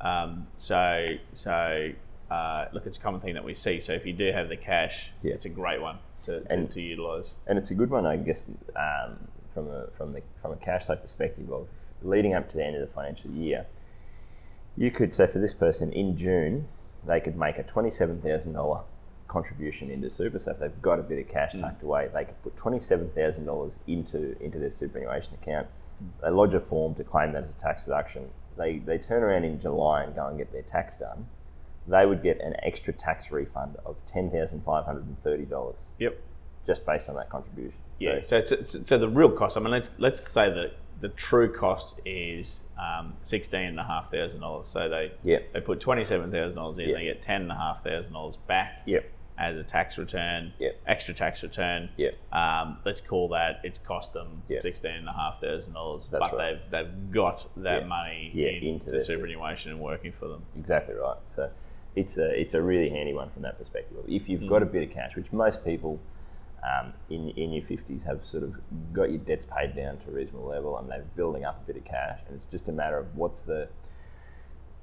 Um, 0.00 0.46
so, 0.58 1.16
so 1.34 1.90
uh, 2.30 2.66
look, 2.72 2.86
it's 2.86 2.96
a 2.96 3.00
common 3.00 3.20
thing 3.20 3.34
that 3.34 3.44
we 3.44 3.54
see. 3.54 3.80
So, 3.80 3.92
if 3.92 4.04
you 4.06 4.12
do 4.12 4.32
have 4.32 4.48
the 4.48 4.56
cash, 4.56 5.10
Yeah. 5.22 5.34
it's 5.34 5.44
a 5.44 5.48
great 5.48 5.80
one 5.80 5.98
to, 6.24 6.42
And- 6.50 6.70
to 6.72 6.80
utilise. 6.80 7.26
and 7.46 7.58
it's 7.58 7.70
a 7.70 7.74
good 7.74 7.90
one, 7.90 8.06
I 8.06 8.16
guess, 8.16 8.46
um, 8.76 9.18
from 9.52 9.68
a 9.68 9.86
from 9.98 10.12
the 10.12 10.22
from 10.40 10.52
a 10.52 10.56
cash 10.56 10.86
flow 10.86 10.96
perspective 10.96 11.52
of 11.52 11.66
leading 12.02 12.34
up 12.34 12.48
to 12.50 12.56
the 12.56 12.64
end 12.64 12.74
of 12.76 12.80
the 12.80 12.92
financial 12.94 13.30
year. 13.32 13.66
You 14.76 14.90
could 14.90 15.12
say 15.12 15.26
for 15.26 15.38
this 15.38 15.52
person 15.52 15.92
in 15.92 16.16
June, 16.16 16.66
they 17.06 17.20
could 17.20 17.36
make 17.36 17.58
a 17.58 17.62
twenty-seven 17.62 18.22
thousand 18.22 18.54
dollar 18.54 18.80
contribution 19.28 19.90
into 19.90 20.08
super. 20.10 20.38
So 20.38 20.52
if 20.52 20.58
they've 20.58 20.82
got 20.82 20.98
a 20.98 21.02
bit 21.02 21.18
of 21.18 21.28
cash 21.28 21.52
tucked 21.54 21.82
away, 21.82 22.08
they 22.12 22.24
could 22.24 22.42
put 22.42 22.56
twenty-seven 22.56 23.10
thousand 23.10 23.44
dollars 23.44 23.74
into 23.86 24.36
into 24.42 24.58
their 24.58 24.70
superannuation 24.70 25.34
account. 25.34 25.66
They 26.22 26.30
lodge 26.30 26.54
a 26.54 26.60
form 26.60 26.94
to 26.96 27.04
claim 27.04 27.32
that 27.32 27.44
as 27.44 27.50
a 27.50 27.54
tax 27.54 27.84
deduction. 27.84 28.28
They 28.56 28.78
they 28.78 28.96
turn 28.98 29.22
around 29.22 29.44
in 29.44 29.60
July 29.60 30.04
and 30.04 30.14
go 30.14 30.26
and 30.26 30.38
get 30.38 30.50
their 30.52 30.62
tax 30.62 30.98
done. 30.98 31.26
They 31.88 32.06
would 32.06 32.22
get 32.22 32.40
an 32.40 32.54
extra 32.62 32.92
tax 32.92 33.30
refund 33.32 33.76
of 33.84 33.96
ten 34.06 34.30
thousand 34.30 34.62
five 34.64 34.84
hundred 34.84 35.06
and 35.06 35.20
thirty 35.22 35.44
dollars. 35.44 35.76
Yep. 35.98 36.18
just 36.66 36.86
based 36.86 37.08
on 37.08 37.16
that 37.16 37.28
contribution. 37.28 37.78
Yeah. 37.98 38.20
So, 38.22 38.42
so, 38.44 38.62
so, 38.62 38.80
so 38.84 38.98
the 38.98 39.08
real 39.08 39.30
cost. 39.30 39.56
I 39.56 39.60
mean, 39.60 39.70
let's 39.72 39.90
let's 39.98 40.26
say 40.30 40.48
that 40.52 40.74
the 41.00 41.08
true 41.08 41.52
cost 41.52 41.96
is 42.06 42.60
um, 42.80 43.14
sixteen 43.24 43.62
and 43.66 43.80
a 43.80 43.84
half 43.84 44.10
thousand 44.12 44.40
dollars. 44.40 44.68
So 44.72 44.88
they 44.88 45.12
Yep. 45.24 45.52
they 45.54 45.60
put 45.60 45.80
twenty 45.80 46.04
seven 46.04 46.30
thousand 46.30 46.54
dollars 46.56 46.78
in. 46.78 46.88
Yep. 46.90 46.96
They 46.98 47.04
get 47.04 47.22
ten 47.22 47.42
and 47.42 47.50
a 47.50 47.56
half 47.56 47.82
thousand 47.82 48.12
dollars 48.12 48.36
back 48.46 48.82
Yep. 48.86 49.04
as 49.38 49.56
a 49.56 49.64
tax 49.64 49.98
return. 49.98 50.52
Yep. 50.60 50.80
Extra 50.86 51.14
tax 51.14 51.42
return. 51.42 51.90
Yep. 51.96 52.14
Um, 52.32 52.78
let's 52.84 53.00
call 53.00 53.28
that 53.30 53.60
it's 53.64 53.80
cost 53.80 54.12
them 54.12 54.42
Yep. 54.48 54.62
sixteen 54.62 54.92
and 54.92 55.08
a 55.08 55.12
half 55.12 55.40
thousand 55.40 55.72
dollars, 55.72 56.04
but 56.10 56.20
right. 56.32 56.60
they've 56.70 56.70
they've 56.86 57.10
got 57.12 57.48
that 57.56 57.82
Yeah. 57.82 57.86
money 57.88 58.30
Yeah, 58.32 58.48
in, 58.50 58.62
into 58.62 58.84
to 58.86 58.90
their 58.92 59.00
super. 59.02 59.14
superannuation 59.26 59.72
and 59.72 59.80
working 59.80 60.12
for 60.12 60.28
them. 60.28 60.44
Exactly 60.56 60.94
right. 60.94 61.16
So 61.28 61.50
it's 61.96 62.16
a 62.18 62.28
it's 62.40 62.54
a 62.54 62.62
really 62.62 62.88
handy 62.88 63.12
one 63.14 63.30
from 63.30 63.42
that 63.42 63.58
perspective. 63.58 63.98
If 64.08 64.28
you've 64.28 64.42
Mm. 64.42 64.48
got 64.48 64.62
a 64.62 64.66
bit 64.66 64.82
of 64.88 64.90
cash, 64.94 65.14
which 65.16 65.32
most 65.32 65.64
people 65.64 65.98
um, 66.62 66.92
in 67.10 67.30
in 67.30 67.52
your 67.52 67.64
fifties 67.64 68.02
have 68.04 68.20
sort 68.30 68.42
of 68.44 68.54
got 68.92 69.10
your 69.10 69.18
debts 69.18 69.44
paid 69.46 69.74
down 69.76 69.98
to 69.98 70.08
a 70.08 70.12
reasonable 70.12 70.46
level, 70.48 70.78
and 70.78 70.88
they're 70.88 71.04
building 71.16 71.44
up 71.44 71.60
a 71.62 71.66
bit 71.66 71.76
of 71.76 71.84
cash, 71.84 72.20
and 72.26 72.36
it's 72.36 72.46
just 72.46 72.68
a 72.68 72.72
matter 72.72 72.98
of 72.98 73.16
what's 73.16 73.42
the 73.42 73.68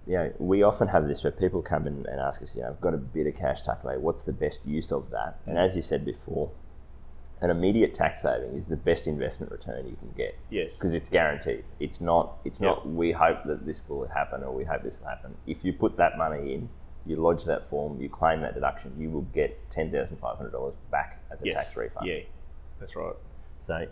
you 0.08 0.16
know, 0.16 0.32
we 0.40 0.64
often 0.64 0.88
have 0.88 1.08
this 1.08 1.24
where 1.24 1.32
people 1.32 1.62
come 1.62 1.86
in 1.86 2.06
and 2.10 2.20
ask 2.20 2.42
us, 2.42 2.56
you 2.56 2.62
know, 2.64 2.70
I've 2.70 2.82
got 2.82 2.96
a 2.96 2.98
bit 2.98 3.28
of 3.28 3.36
cash 3.36 3.62
tucked 3.62 3.84
away. 3.84 3.96
What's 3.98 4.24
the 4.24 4.34
best 4.34 4.66
use 4.66 4.92
of 4.92 5.12
that? 5.12 5.38
And 5.46 5.56
as 5.60 5.76
you 5.76 5.84
said 5.84 6.04
before, 6.04 6.50
an 7.42 7.52
immediate 7.52 7.94
tax 7.94 8.24
saving 8.24 8.56
is 8.58 8.66
the 8.68 8.76
best 8.78 9.08
investment 9.08 9.52
return 9.52 9.86
you 9.88 9.96
can 9.98 10.10
get 10.18 10.36
Yes. 10.50 10.74
because 10.74 10.94
it's 10.96 11.10
guaranteed. 11.10 11.64
It's 11.80 12.02
not. 12.02 12.38
It's 12.44 12.60
Yep. 12.60 12.68
not. 12.70 12.90
We 12.90 13.12
hope 13.12 13.44
that 13.46 13.66
this 13.68 13.88
will 13.88 14.08
happen, 14.08 14.44
or 14.44 14.52
we 14.52 14.64
hope 14.64 14.82
this 14.82 15.00
will 15.00 15.08
happen. 15.10 15.36
If 15.46 15.64
you 15.64 15.74
put 15.74 15.96
that 15.98 16.18
money 16.18 16.56
in, 16.56 16.70
you 17.06 17.16
lodge 17.16 17.44
that 17.46 17.70
form, 17.70 18.00
you 18.02 18.10
claim 18.10 18.42
that 18.42 18.54
deduction, 18.54 18.94
you 18.98 19.10
will 19.10 19.28
get 19.34 19.58
ten 19.70 19.92
thousand 19.92 20.18
five 20.18 20.38
hundred 20.38 20.52
dollars 20.52 20.76
back 20.92 21.22
as 21.32 21.42
a 21.42 21.46
Yes. 21.46 21.56
tax 21.56 21.76
refund. 21.76 22.08
Yeah. 22.08 22.20
That's 22.80 22.96
right. 22.96 23.14
So 23.60 23.88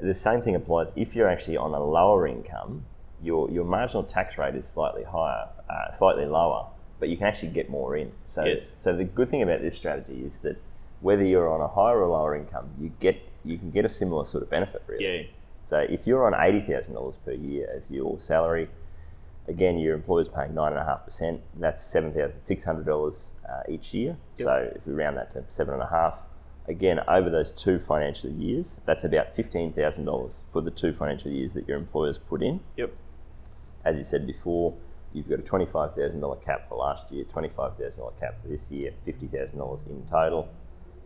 the 0.00 0.14
same 0.14 0.42
thing 0.42 0.54
applies 0.54 0.92
if 0.96 1.14
you're 1.16 1.28
actually 1.28 1.56
on 1.56 1.72
a 1.74 1.82
lower 1.82 2.26
income. 2.26 2.84
Your 3.22 3.50
your 3.50 3.64
marginal 3.64 4.04
tax 4.04 4.38
rate 4.38 4.54
is 4.54 4.66
slightly 4.66 5.02
higher, 5.02 5.48
uh, 5.68 5.90
slightly 5.92 6.24
lower, 6.24 6.66
but 7.00 7.08
you 7.08 7.16
can 7.16 7.26
actually 7.26 7.48
get 7.48 7.68
more 7.68 7.96
in. 7.96 8.12
So 8.26 8.44
Yes. 8.44 8.62
so 8.76 8.94
the 8.96 9.04
good 9.04 9.28
thing 9.28 9.42
about 9.42 9.60
this 9.60 9.74
strategy 9.74 10.22
is 10.24 10.38
that 10.40 10.56
whether 11.00 11.24
you're 11.24 11.48
on 11.52 11.60
a 11.60 11.66
higher 11.68 12.00
or 12.00 12.06
lower 12.08 12.36
income, 12.36 12.70
you 12.80 12.90
get 13.00 13.16
you 13.44 13.58
can 13.58 13.70
get 13.70 13.84
a 13.84 13.88
similar 13.88 14.24
sort 14.24 14.42
of 14.44 14.50
benefit 14.50 14.82
really. 14.86 15.04
Yeah. 15.22 15.26
So 15.64 15.78
if 15.78 16.06
you're 16.06 16.26
on 16.32 16.34
eighty 16.40 16.60
thousand 16.60 16.94
dollars 16.94 17.16
per 17.24 17.32
year 17.32 17.68
as 17.74 17.90
your 17.90 18.20
salary, 18.20 18.68
again 19.48 19.78
your 19.78 19.94
employer's 19.94 20.28
paying 20.28 20.54
nine 20.54 20.72
and 20.72 20.80
a 20.80 20.84
half 20.84 21.04
percent. 21.04 21.40
That's 21.58 21.82
seven 21.82 22.12
thousand 22.12 22.42
six 22.42 22.64
hundred 22.64 22.86
dollars 22.86 23.32
uh, 23.48 23.62
each 23.68 23.94
year. 23.94 24.16
Yep. 24.36 24.44
So 24.44 24.72
if 24.76 24.86
we 24.86 24.92
round 24.92 25.16
that 25.16 25.32
to 25.32 25.44
seven 25.48 25.74
and 25.74 25.82
a 25.82 25.88
half, 25.88 26.18
again 26.68 27.00
over 27.08 27.30
those 27.30 27.50
two 27.50 27.78
financial 27.78 28.30
years, 28.30 28.78
that's 28.84 29.04
about 29.04 29.34
fifteen 29.34 29.72
thousand 29.72 30.04
dollars 30.04 30.44
for 30.52 30.60
the 30.60 30.70
two 30.70 30.92
financial 30.92 31.30
years 31.30 31.54
that 31.54 31.66
your 31.66 31.78
employer's 31.78 32.18
put 32.18 32.42
in. 32.42 32.60
Yep. 32.76 32.92
As 33.84 33.96
you 33.96 34.04
said 34.04 34.26
before, 34.26 34.74
you've 35.14 35.28
got 35.28 35.38
a 35.38 35.42
twenty-five 35.42 35.94
thousand 35.94 36.20
dollar 36.20 36.36
cap 36.36 36.68
for 36.68 36.76
last 36.76 37.10
year, 37.10 37.24
twenty-five 37.24 37.76
thousand 37.76 38.02
dollar 38.02 38.14
cap 38.20 38.34
for 38.42 38.48
this 38.48 38.70
year, 38.70 38.92
fifty 39.04 39.26
thousand 39.26 39.58
dollars 39.58 39.80
in 39.88 40.04
total. 40.10 40.48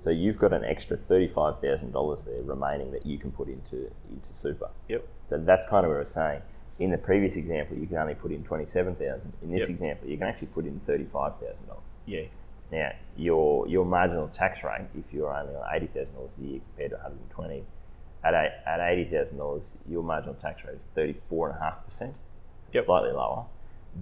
So 0.01 0.11
you've 0.11 0.39
got 0.39 0.53
an 0.53 0.65
extra 0.65 0.97
thirty-five 0.97 1.61
thousand 1.61 1.93
dollars 1.93 2.25
there 2.25 2.43
remaining 2.43 2.91
that 2.91 3.07
you 3.07 3.19
can 3.19 3.31
put 3.31 3.47
into 3.47 3.89
into 4.11 4.35
super. 4.35 4.69
Yep. 4.89 5.07
So 5.29 5.39
that's 5.39 5.65
kind 5.65 5.87
of 5.87 5.91
what 5.91 5.97
I 5.99 6.01
was 6.01 6.11
saying. 6.11 6.43
In 6.79 6.91
the 6.91 6.99
previous 6.99 7.37
example, 7.37 7.77
you 7.77 7.87
can 7.87 7.97
only 7.99 8.15
put 8.15 8.33
in 8.33 8.43
twenty-seven 8.45 8.97
thousand. 8.97 9.33
In 9.43 9.51
this 9.53 9.61
Yep. 9.61 9.71
example, 9.71 10.09
you 10.09 10.17
can 10.19 10.27
actually 10.27 10.49
put 10.49 10.65
in 10.65 10.81
thirty-five 10.81 11.35
thousand 11.37 11.67
dollars. 11.67 11.83
Yeah. 12.07 12.23
Now, 12.71 12.91
your 13.17 13.67
your 13.69 13.85
marginal 13.85 14.29
tax 14.29 14.65
rate, 14.65 14.87
if 14.99 15.13
you're 15.13 15.33
only 15.33 15.55
on 15.55 15.63
eighty 15.75 15.87
thousand 15.87 16.15
dollars 16.15 16.33
a 16.41 16.45
year 16.45 16.61
compared 16.71 16.91
to 16.91 16.97
one 16.97 17.03
hundred 17.03 17.21
and 17.21 17.31
twenty, 17.31 17.65
at 18.25 18.35
eight, 18.35 18.53
at 18.67 18.81
eighty 18.81 19.05
thousand 19.11 19.37
dollars, 19.37 19.65
your 19.89 20.03
marginal 20.03 20.35
tax 20.35 20.65
rate 20.65 20.75
is 20.77 20.81
thirty-four 20.95 21.51
and 21.51 21.59
a 21.59 21.61
half 21.61 21.85
percent, 21.85 22.15
slightly 22.85 23.13
lower, 23.13 23.45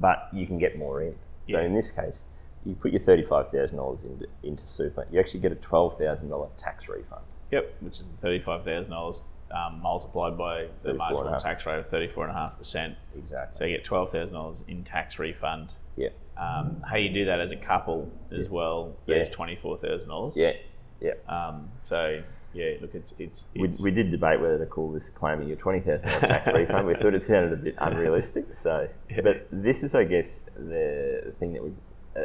but 0.01 0.29
you 0.33 0.47
can 0.47 0.59
get 0.59 0.79
more 0.79 1.03
in. 1.03 1.13
So 1.49 1.59
Yeah. 1.59 1.63
in 1.63 1.75
this 1.75 1.91
case, 1.91 2.25
you 2.65 2.75
put 2.77 2.93
your 2.93 3.01
thirty-five 3.01 3.51
thousand 3.51 3.77
dollars 3.79 4.05
into 4.05 4.27
into 4.45 4.67
super, 4.67 5.07
you 5.11 5.19
actually 5.19 5.41
get 5.41 5.51
a 5.53 5.57
twelve 5.57 5.99
thousand 5.99 6.29
dollar 6.29 6.49
tax 6.57 6.89
refund. 6.89 7.25
Yep, 7.51 7.75
which 7.81 7.95
is 7.95 8.05
thirty-five 8.23 8.65
thousand 8.65 8.91
dollars 8.91 9.25
um, 9.51 9.81
multiplied 9.83 10.37
by 10.39 10.67
the 10.83 10.93
34 10.93 10.93
and 10.93 10.97
a 10.97 10.99
marginal 11.15 11.41
tax 11.41 11.67
rate 11.67 11.79
of 11.79 11.89
thirty-four 11.89 12.25
and 12.29 12.37
a 12.37 12.39
half 12.39 12.59
percent. 12.59 12.95
Exactly. 13.17 13.59
So 13.59 13.65
you 13.65 13.77
get 13.77 13.85
twelve 13.85 14.11
thousand 14.13 14.35
dollars 14.35 14.63
in 14.69 14.85
tax 14.85 15.19
refund. 15.19 15.71
yeah. 15.97 16.09
Um, 16.37 16.83
how 16.89 16.97
you 16.97 17.11
do 17.13 17.27
that 17.27 17.39
as 17.41 17.51
a 17.53 17.57
couple 17.57 18.11
as 18.33 18.49
well? 18.49 18.97
There's 19.07 19.29
Yeah. 19.29 19.35
thousand 19.77 20.09
dollars. 20.09 20.35
Yeah. 20.37 20.53
Yeah. 21.01 21.13
Um, 21.29 21.69
so 21.83 22.23
yeah, 22.55 22.73
look, 22.81 22.95
it's 22.95 23.13
it's, 23.19 23.45
We, 23.55 23.69
it's 23.69 23.81
we 23.81 23.91
did 23.91 24.11
debate 24.11 24.41
whether 24.41 24.59
to 24.59 24.67
call 24.67 24.91
this 24.91 25.11
claiming 25.11 25.49
your 25.49 25.57
twenty 25.59 25.81
thousand 25.81 26.09
dollars 26.09 26.29
tax 26.29 26.47
refund. 26.55 26.87
We 26.87 26.95
thought 26.95 27.15
it 27.15 27.23
sounded 27.25 27.53
a 27.53 27.57
bit 27.57 27.75
unrealistic. 27.79 28.55
So, 28.57 28.89
Yeah. 29.11 29.21
but 29.23 29.47
this 29.53 29.83
is, 29.83 29.95
I 29.95 30.05
guess, 30.05 30.43
the, 30.57 31.23
the 31.27 31.33
thing 31.39 31.53
that 31.55 31.63
we, 31.65 31.73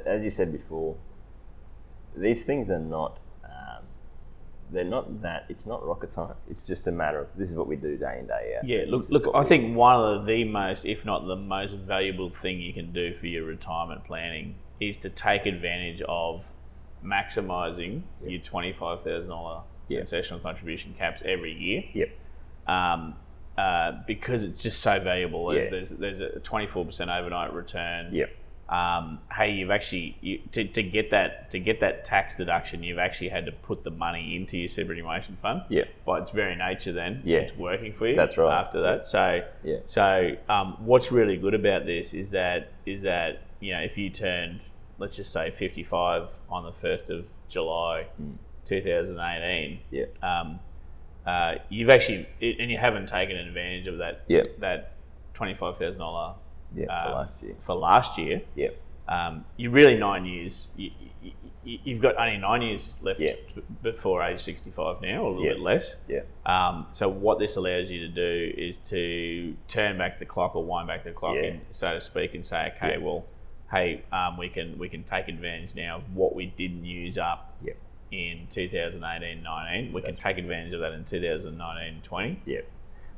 as 0.06 0.24
you 0.24 0.30
said 0.32 0.52
before, 0.52 0.96
these 2.16 2.46
things 2.46 2.70
are 2.70 2.80
not. 2.80 3.20
They're 4.72 4.84
not 4.84 5.22
that. 5.22 5.46
It's 5.50 5.66
not 5.66 5.86
rocket 5.86 6.12
science. 6.12 6.38
It's 6.50 6.66
just 6.66 6.88
a 6.88 6.92
matter 6.92 7.20
of 7.22 7.28
this 7.38 7.50
is 7.52 7.56
what 7.56 7.68
we 7.68 7.76
do 7.76 7.98
day 7.98 8.18
in 8.20 8.28
day 8.28 8.56
out. 8.58 8.68
yeah. 8.68 8.84
Look, 8.88 9.10
look. 9.10 9.28
I 9.36 9.44
think 9.44 9.76
one 9.76 9.96
of 10.04 10.26
the 10.26 10.44
most, 10.44 10.86
if 10.86 11.06
not 11.06 11.28
the 11.28 11.36
most 11.36 11.74
valuable 11.76 12.30
thing 12.32 12.60
you 12.60 12.74
can 12.74 12.92
do 12.92 13.14
for 13.20 13.28
your 13.28 13.46
retirement 13.46 14.04
planning 14.06 14.56
is 14.80 14.98
to 14.98 15.10
take 15.10 15.46
advantage 15.46 16.02
of 16.08 16.44
maximising 17.04 18.02
Yep. 18.22 18.32
your 18.32 18.42
twenty-five 18.42 19.04
thousand 19.04 19.30
dollar 19.30 19.62
concessional 19.90 20.42
contribution 20.42 20.96
caps 20.98 21.22
every 21.26 21.54
year. 21.54 21.84
Yep. 21.94 22.10
um, 22.68 23.16
uh, 23.58 23.92
because 24.06 24.44
it's 24.44 24.62
just 24.62 24.82
so 24.82 25.00
valuable. 25.00 25.54
Yeah. 25.56 25.70
There's, 25.70 25.90
there's, 25.92 26.20
there's 26.20 26.36
a 26.36 26.40
24% 26.42 27.08
overnight 27.20 27.54
return. 27.54 28.14
Yep 28.14 28.30
um, 28.70 29.20
hey, 29.36 29.52
you've 29.52 29.70
actually 29.70 30.18
you, 30.22 30.40
to, 30.54 30.64
to 30.64 30.82
get 30.82 31.12
that 31.12 31.52
to 31.52 31.60
get 31.60 31.80
that 31.82 32.06
tax 32.06 32.36
deduction, 32.36 32.82
you've 32.82 32.98
actually 32.98 33.30
had 33.30 33.46
to 33.46 33.52
put 33.52 33.84
the 33.84 33.92
money 33.92 34.36
into 34.36 34.58
your 34.58 34.70
superannuation 34.70 35.38
fund. 35.42 35.64
Yeah. 35.70 35.84
By 36.06 36.22
its 36.22 36.32
very 36.32 36.56
nature, 36.56 36.92
then 36.92 37.22
yeah. 37.24 37.40
it's 37.40 37.56
working 37.56 37.94
for 37.94 38.08
you. 38.08 38.16
That's 38.16 38.38
right. 38.38 38.60
After 38.60 38.82
that, 38.82 38.98
yeah. 38.98 39.04
so 39.04 39.42
yeah. 39.64 39.78
So 39.86 40.32
um, 40.50 40.78
what's 40.80 41.12
really 41.12 41.38
good 41.38 41.54
about 41.54 41.86
this 41.86 42.14
is 42.14 42.32
that 42.32 42.72
is 42.86 43.04
that 43.04 43.44
you 43.60 43.74
know 43.74 43.82
if 43.82 43.98
you 43.98 44.10
turned 44.10 44.62
let's 44.98 45.18
just 45.18 45.32
say 45.32 45.52
55 45.52 46.28
on 46.50 46.64
the 46.64 46.72
1st 46.72 47.10
of 47.10 47.26
July 47.50 48.08
mm. 48.22 48.36
2018 48.66 49.80
yeah 49.92 50.06
um, 50.24 50.60
uh, 51.26 51.56
you've 51.70 51.90
actually 51.90 52.28
and 52.42 52.72
you 52.72 52.78
haven't 52.78 53.08
taken 53.08 53.36
advantage 53.36 53.88
of 53.88 53.98
that 53.98 54.24
yeah. 54.28 54.44
that 54.60 54.94
$25,000 55.36 56.36
yeah, 56.74 56.86
um, 56.86 57.04
for 57.04 57.12
last 57.12 57.44
year. 57.44 57.56
For 57.66 57.76
last 57.76 58.18
year, 58.18 58.42
yep. 58.56 58.82
Um, 59.08 59.46
you're 59.58 59.72
really 59.72 59.98
nine 59.98 60.26
years. 60.26 60.70
You, 60.76 60.92
have 61.22 61.34
you, 61.64 62.00
got 62.00 62.16
only 62.18 62.38
nine 62.38 62.62
years 62.62 62.94
left 63.02 63.20
yep. 63.20 63.40
before 63.82 64.24
age 64.24 64.42
65 64.44 65.02
now, 65.02 65.24
or 65.24 65.28
a 65.28 65.30
little 65.30 65.46
yep. 65.46 65.56
bit 65.56 65.62
less. 65.62 65.96
Yeah. 66.08 66.22
Um, 66.46 66.88
so 66.92 67.10
what 67.10 67.40
this 67.40 67.56
allows 67.56 67.90
you 67.90 68.00
to 68.02 68.08
do 68.08 68.54
is 68.58 68.78
to 68.90 69.56
turn 69.68 69.98
back 69.98 70.20
the 70.20 70.26
clock 70.26 70.56
or 70.56 70.64
wind 70.64 70.88
back 70.88 71.04
the 71.04 71.12
clock, 71.12 71.36
yeah. 71.42 71.56
so 71.72 71.94
to 71.94 72.02
speak, 72.02 72.34
and 72.34 72.46
say, 72.46 72.74
okay, 72.76 72.94
yep. 72.94 73.02
well, 73.02 73.26
hey, 73.72 74.04
um, 74.12 74.38
we 74.38 74.50
can 74.50 74.78
we 74.78 74.90
can 74.90 75.04
take 75.04 75.28
advantage 75.28 75.76
now 75.76 75.98
of 75.98 76.16
what 76.16 76.36
we 76.36 76.48
didn't 76.48 76.86
use 76.86 77.18
up. 77.18 77.52
In 78.12 78.48
2018-19, 78.56 79.92
we 79.92 80.02
That's 80.02 80.16
can 80.16 80.24
take 80.24 80.38
advantage 80.38 80.74
of 80.74 80.80
that 80.80 80.94
in 80.94 81.04
2019-20. 81.04 82.38
Yep. 82.46 82.68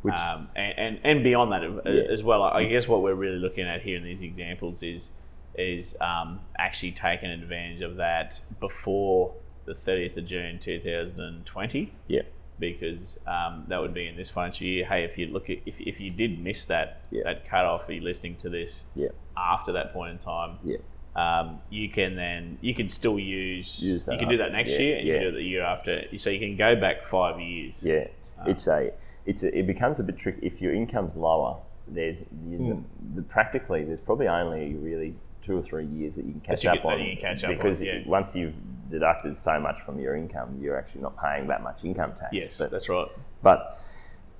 Which 0.01 0.15
Um, 0.15 0.49
and, 0.55 0.73
and, 0.77 0.99
and 1.03 1.23
beyond 1.23 1.51
that 1.51 1.63
uh, 1.63 1.89
Yeah. 1.91 2.11
as 2.11 2.23
well, 2.23 2.43
I 2.43 2.65
guess 2.65 2.87
what 2.87 3.01
we're 3.01 3.15
really 3.15 3.39
looking 3.39 3.65
at 3.65 3.81
here 3.81 3.97
in 3.97 4.03
these 4.03 4.21
examples 4.21 4.83
is 4.83 5.11
is 5.55 5.95
um, 6.01 6.39
actually 6.59 6.91
taking 6.91 7.31
advantage 7.31 7.81
of 7.81 7.95
that 7.95 8.39
before 8.59 9.33
the 9.65 9.73
30th 9.73 10.15
of 10.15 10.27
June 10.27 10.59
2020 10.59 11.91
yeah. 12.07 12.21
because 12.59 13.17
um, 13.27 13.65
that 13.67 13.79
would 13.81 13.93
be 13.93 14.07
in 14.07 14.15
this 14.15 14.29
financial 14.29 14.67
year. 14.67 14.85
Hey, 14.85 15.03
if 15.03 15.17
you 15.17 15.27
look 15.27 15.49
at 15.49 15.57
if, 15.65 15.75
if 15.79 15.99
you 15.99 16.11
did 16.11 16.39
miss 16.39 16.65
that 16.65 17.01
Yeah. 17.11 17.23
that 17.25 17.49
cutoff, 17.49 17.89
are 17.89 17.93
you 17.93 18.01
listening 18.01 18.35
to 18.37 18.49
this 18.49 18.83
Yeah. 18.95 19.07
after 19.35 19.71
that 19.73 19.93
point 19.93 20.11
in 20.11 20.17
time? 20.19 20.59
Yeah. 20.63 20.77
Um, 21.15 21.61
you 21.71 21.89
can 21.89 22.15
then 22.15 22.59
you 22.61 22.75
can 22.75 22.89
still 22.89 23.17
use, 23.17 23.79
Use 23.81 24.05
that 24.05 24.13
you 24.13 24.19
can 24.19 24.29
do 24.29 24.37
that 24.37 24.51
next 24.51 24.73
Yeah, 24.73 24.79
year 24.79 24.97
and 24.97 25.07
you 25.07 25.13
yeah. 25.13 25.19
can 25.19 25.31
do 25.31 25.35
it 25.37 25.39
the 25.39 25.43
year 25.43 25.63
after. 25.63 26.03
So 26.19 26.29
you 26.29 26.39
can 26.39 26.55
go 26.55 26.75
back 26.75 27.03
five 27.09 27.39
years. 27.39 27.73
Yeah, 27.81 28.07
Um, 28.39 28.49
it's 28.49 28.67
a, 28.67 28.91
it's 29.25 29.43
a, 29.43 29.57
it 29.57 29.67
becomes 29.67 29.99
a 29.99 30.03
bit 30.03 30.17
tricky 30.17 30.45
if 30.45 30.61
your 30.61 30.73
income's 30.73 31.15
lower. 31.15 31.57
There's 31.87 32.19
the, 32.19 32.57
Hmm. 32.57 32.81
the, 33.15 33.21
practically 33.23 33.83
there's 33.83 34.01
probably 34.01 34.27
only 34.27 34.75
really 34.75 35.15
two 35.41 35.57
or 35.57 35.61
three 35.61 35.85
years 35.85 36.15
that 36.15 36.25
you 36.25 36.31
can 36.31 36.41
catch 36.41 36.63
you 36.65 36.69
up 36.69 36.83
on 36.83 36.99
you 37.01 37.15
catch 37.17 37.43
up 37.43 37.49
on, 37.51 37.55
because 37.57 37.81
yeah. 37.81 38.01
once 38.05 38.35
you've 38.35 38.53
deducted 38.91 39.35
so 39.37 39.59
much 39.59 39.79
from 39.81 39.97
your 39.99 40.15
income, 40.15 40.57
you're 40.61 40.77
actually 40.77 41.01
not 41.01 41.15
paying 41.21 41.47
that 41.47 41.63
much 41.63 41.83
income 41.85 42.11
tax. 42.19 42.33
Yes, 42.33 42.57
but, 42.57 42.71
that's 42.71 42.89
right. 42.89 43.07
but 43.41 43.79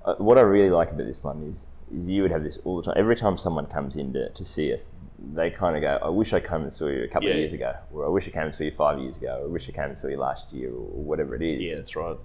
uh, 0.04 0.14
what 0.16 0.36
I 0.36 0.42
really 0.42 0.70
like 0.70 0.90
about 0.90 1.06
this 1.06 1.22
one 1.24 1.42
is, 1.44 1.64
is 1.94 2.06
you 2.08 2.22
would 2.22 2.30
have 2.30 2.42
this 2.44 2.58
all 2.64 2.76
the 2.76 2.82
time. 2.82 2.94
Every 2.98 3.16
time 3.16 3.38
someone 3.38 3.66
comes 3.66 3.96
in 3.96 4.12
to, 4.12 4.28
to 4.28 4.44
see 4.44 4.72
us, 4.74 4.90
they 5.34 5.50
kind 5.50 5.74
of 5.76 5.82
go, 5.82 5.98
I 6.02 6.10
wish 6.10 6.32
I 6.34 6.40
came 6.40 6.62
and 6.62 6.72
saw 6.72 6.86
you 6.86 7.04
a 7.04 7.08
couple 7.08 7.28
Yeah. 7.28 7.34
of 7.34 7.40
years 7.40 7.52
ago, 7.54 7.74
or 7.92 8.04
I 8.04 8.08
wish 8.08 8.28
I 8.28 8.30
came 8.30 8.42
and 8.42 8.54
saw 8.54 8.64
you 8.64 8.70
five 8.70 8.98
years 8.98 9.16
ago, 9.16 9.38
or 9.40 9.44
I 9.44 9.50
wish 9.50 9.68
I 9.68 9.72
came 9.72 9.84
and 9.84 9.96
saw 9.98 10.06
you 10.08 10.18
last 10.18 10.52
year, 10.52 10.68
or 10.70 11.02
whatever 11.02 11.34
it 11.34 11.42
is. 11.42 11.60
Yeah, 11.62 11.74
that's 11.76 11.96
right. 11.96 12.16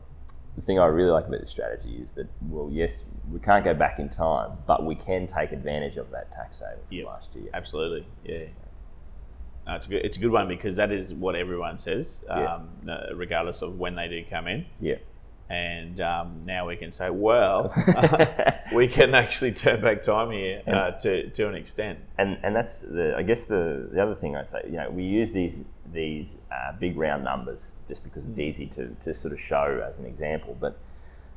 The 0.55 0.61
thing 0.61 0.79
I 0.79 0.85
really 0.85 1.09
like 1.11 1.27
about 1.27 1.39
this 1.39 1.49
strategy 1.49 1.95
is 2.01 2.11
that, 2.13 2.27
well, 2.41 2.69
yes, 2.71 3.01
we 3.31 3.39
can't 3.39 3.65
go 3.65 3.73
back 3.73 3.97
in 3.99 4.07
time, 4.09 4.51
but 4.67 4.85
we 4.85 4.93
can 4.95 5.25
take 5.25 5.51
advantage 5.51 5.97
of 5.97 6.11
that 6.11 6.31
tax 6.31 6.57
saving 6.59 6.77
from 6.87 6.97
Yeah. 6.97 7.05
last 7.05 7.35
year. 7.35 7.49
Absolutely. 7.53 8.05
Yeah. 8.23 8.45
No, 9.65 9.75
it's 9.75 9.85
a 9.85 9.89
good. 9.89 10.05
It's 10.05 10.17
a 10.17 10.19
good 10.19 10.31
one 10.31 10.47
because 10.47 10.75
that 10.77 10.91
is 10.91 11.13
what 11.13 11.35
everyone 11.35 11.77
says, 11.77 12.07
um, 12.29 12.69
no- 12.83 13.09
regardless 13.15 13.61
of 13.61 13.79
when 13.79 13.95
they 13.95 14.07
do 14.09 14.23
come 14.29 14.47
in. 14.47 14.65
Yeah. 14.79 14.95
And 15.49 15.99
um, 16.01 16.41
now 16.45 16.67
we 16.67 16.75
can 16.77 16.91
say, 16.91 17.09
well, 17.09 17.73
we 18.73 18.87
can 18.87 19.13
actually 19.13 19.51
turn 19.51 19.81
back 19.81 20.01
time 20.01 20.31
here 20.31 20.63
uh, 20.67 20.91
to 20.91 21.29
to 21.29 21.47
an 21.47 21.55
extent. 21.55 21.99
and 22.17 22.37
and 22.43 22.55
that's 22.55 22.81
the 22.81 23.13
I 23.17 23.23
guess 23.23 23.45
the 23.45 23.89
the 23.91 24.01
other 24.01 24.15
thing 24.15 24.35
I 24.35 24.43
say 24.43 24.61
you 24.65 24.77
know 24.77 24.89
we 24.89 25.03
use 25.03 25.31
these 25.31 25.59
these 25.91 26.27
uh, 26.51 26.71
big 26.79 26.97
round 26.97 27.23
numbers 27.23 27.61
just 27.87 28.03
because 28.03 28.23
it's 28.29 28.39
easy 28.39 28.67
to, 28.67 28.95
to 29.03 29.13
sort 29.13 29.33
of 29.33 29.41
show 29.41 29.83
as 29.87 29.99
an 29.99 30.05
example. 30.05 30.57
But 30.59 30.77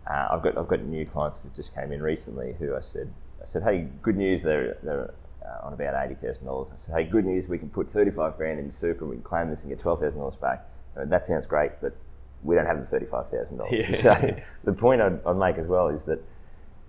uh, 0.08 0.28
I've 0.30 0.42
got 0.42 0.56
I've 0.56 0.68
got 0.68 0.80
new 0.82 1.04
clients 1.04 1.42
that 1.42 1.54
just 1.54 1.74
came 1.74 1.92
in 1.92 2.02
recently 2.02 2.54
who 2.58 2.74
I 2.76 2.80
said 2.80 3.12
I 3.42 3.44
said 3.44 3.62
hey 3.64 3.88
good 4.02 4.16
news 4.16 4.42
they're 4.42 4.78
they're 4.82 5.12
uh, 5.44 5.66
on 5.66 5.72
about 5.72 5.94
eighty 6.04 6.14
thousand 6.14 6.46
dollars. 6.46 6.68
I 6.72 6.76
said 6.76 6.94
hey 6.94 7.04
good 7.04 7.24
news 7.26 7.48
we 7.48 7.58
can 7.58 7.68
put 7.68 7.90
thirty 7.90 8.10
five 8.10 8.36
grand 8.36 8.60
in 8.60 8.70
super 8.70 9.04
we 9.04 9.16
can 9.16 9.24
claim 9.24 9.50
this 9.50 9.60
and 9.62 9.68
get 9.68 9.80
twelve 9.80 10.00
thousand 10.00 10.20
dollars 10.20 10.36
back. 10.36 10.66
Uh, 10.96 11.04
that 11.06 11.26
sounds 11.26 11.44
great 11.44 11.72
but 11.82 11.94
we 12.46 12.54
don't 12.54 12.66
have 12.66 12.80
the 12.80 12.86
thirty 12.86 13.06
five 13.06 13.28
thousand 13.30 13.58
dollars 13.58 13.98
so 14.06 14.14
the 14.64 14.72
point 14.72 15.00
I'd, 15.02 15.18
I'd 15.26 15.36
make 15.36 15.58
as 15.58 15.66
well 15.66 15.88
is 15.88 16.04
that 16.04 16.20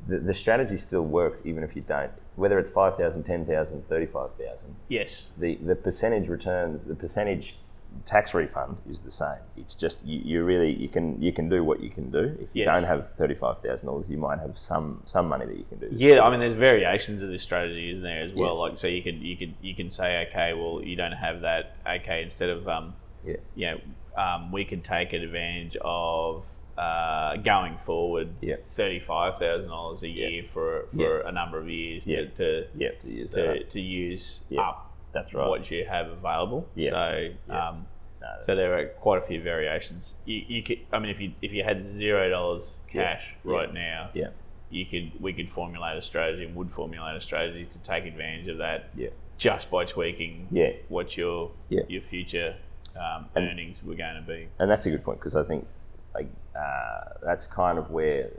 the, 0.08 0.20
the 0.20 0.34
strategy 0.34 0.78
still 0.78 1.02
works 1.02 1.40
even 1.44 1.64
if 1.64 1.76
you 1.76 1.82
don't. 1.82 2.12
Whether 2.36 2.60
it's 2.60 2.70
5,000, 2.70 3.24
10,000, 3.24 3.90
35,000, 3.90 4.76
Yes. 4.90 5.26
the, 5.38 5.56
the 5.56 5.76
percentage 5.76 6.30
returns, 6.30 6.84
the 6.84 6.94
percentage 6.96 7.58
tax 8.06 8.34
refund 8.36 8.78
is 8.90 9.00
the 9.00 9.10
same. 9.10 9.40
It's 9.58 9.74
just 9.74 10.06
you, 10.06 10.20
you 10.24 10.44
really 10.44 10.72
you 10.72 10.88
can 10.88 11.20
you 11.22 11.32
can 11.34 11.50
do 11.50 11.64
what 11.64 11.82
you 11.82 11.90
can 11.90 12.12
do. 12.12 12.20
If 12.40 12.50
you 12.54 12.64
Yes. 12.64 12.68
don't 12.68 12.84
have 12.84 13.12
thirty 13.14 13.34
five 13.34 13.60
thousand 13.64 13.88
dollars, 13.88 14.08
you 14.08 14.18
might 14.18 14.40
have 14.40 14.58
some 14.58 15.02
some 15.06 15.28
money 15.28 15.46
that 15.48 15.58
you 15.58 15.66
can 15.68 15.80
do. 15.80 15.88
Yeah, 15.92 16.22
I 16.22 16.30
mean, 16.30 16.40
there's 16.40 16.54
variations 16.54 17.22
of 17.24 17.30
this 17.30 17.42
strategy, 17.42 17.90
isn't 17.92 18.04
there, 18.04 18.22
as 18.22 18.34
well? 18.34 18.54
Yeah. 18.56 18.62
Like, 18.62 18.78
so 18.78 18.88
you 18.88 19.02
could 19.02 19.16
you 19.16 19.36
could 19.36 19.56
you 19.62 19.74
can 19.74 19.90
say, 19.90 20.28
okay, 20.30 20.54
well, 20.54 20.82
you 20.84 20.96
don't 20.96 21.14
have 21.14 21.42
that. 21.42 21.76
Okay, 21.90 22.22
instead 22.22 22.50
of 22.50 22.68
um, 22.68 22.94
Yeah. 23.26 23.38
you 23.56 23.66
know, 23.72 23.78
um, 24.18 24.52
we 24.52 24.66
could 24.66 24.84
take 24.84 25.14
advantage 25.14 25.78
of 25.82 26.46
uh, 26.78 27.38
going 27.38 27.78
forward 27.86 28.30
Yeah. 28.42 28.56
thirty-five 28.76 29.40
thousand 29.40 29.70
dollars 29.70 30.04
a 30.04 30.08
year 30.08 30.44
for 30.54 30.88
for 30.96 31.22
a 31.22 31.32
number 31.32 31.58
of 31.60 31.70
years 31.70 32.04
to 32.06 32.28
to, 32.30 32.68
to 32.68 33.10
use 33.10 33.32
to, 33.32 33.64
to 33.64 33.80
use 33.82 34.40
up 34.60 34.94
That's 35.14 35.34
right. 35.34 35.48
what 35.48 35.70
you 35.72 35.86
have 35.86 36.08
available. 36.10 36.68
So. 36.76 37.30
Um, 37.50 37.88
No, 38.20 38.28
so 38.42 38.56
there 38.56 38.76
are 38.78 38.86
quite 39.00 39.22
a 39.24 39.26
few 39.28 39.42
variations. 39.44 40.16
You, 40.26 40.42
you 40.48 40.64
could, 40.64 40.80
I 40.92 40.98
mean, 41.00 41.12
if 41.12 41.20
you 41.22 41.34
if 41.42 41.52
you 41.52 41.64
had 41.64 41.86
zero 41.86 42.30
dollars 42.30 42.66
cash 42.92 43.24
right 43.44 43.72
now, 43.72 44.10
yeah, 44.16 44.30
you 44.72 44.86
could 44.88 45.12
we 45.22 45.34
could 45.34 45.50
formulate 45.52 45.98
a 45.98 46.02
strategy 46.02 46.44
and 46.44 46.56
would 46.56 46.72
formulate 46.72 47.16
a 47.16 47.22
strategy 47.22 47.66
to 47.66 47.78
take 47.80 48.06
advantage 48.06 48.48
of 48.48 48.58
that 48.58 48.90
yeah, 48.96 49.10
just 49.38 49.70
by 49.70 49.86
tweaking 49.86 50.48
Yeah. 50.52 50.72
what 50.90 51.16
your 51.16 51.52
Yeah. 51.70 51.82
your 51.88 52.02
future 52.02 52.56
um, 52.98 53.26
And- 53.36 53.48
earnings 53.48 53.84
were 53.84 53.96
going 53.96 54.16
to 54.16 54.22
be. 54.22 54.48
and 54.60 54.70
that's 54.70 54.86
a 54.86 54.90
good 54.92 55.04
point 55.04 55.20
because 55.20 55.36
I 55.36 55.44
think 55.44 55.68
like 56.16 56.30
uh, 56.56 57.14
that's 57.24 57.46
kind 57.48 57.78
of 57.78 57.92
where 57.92 58.30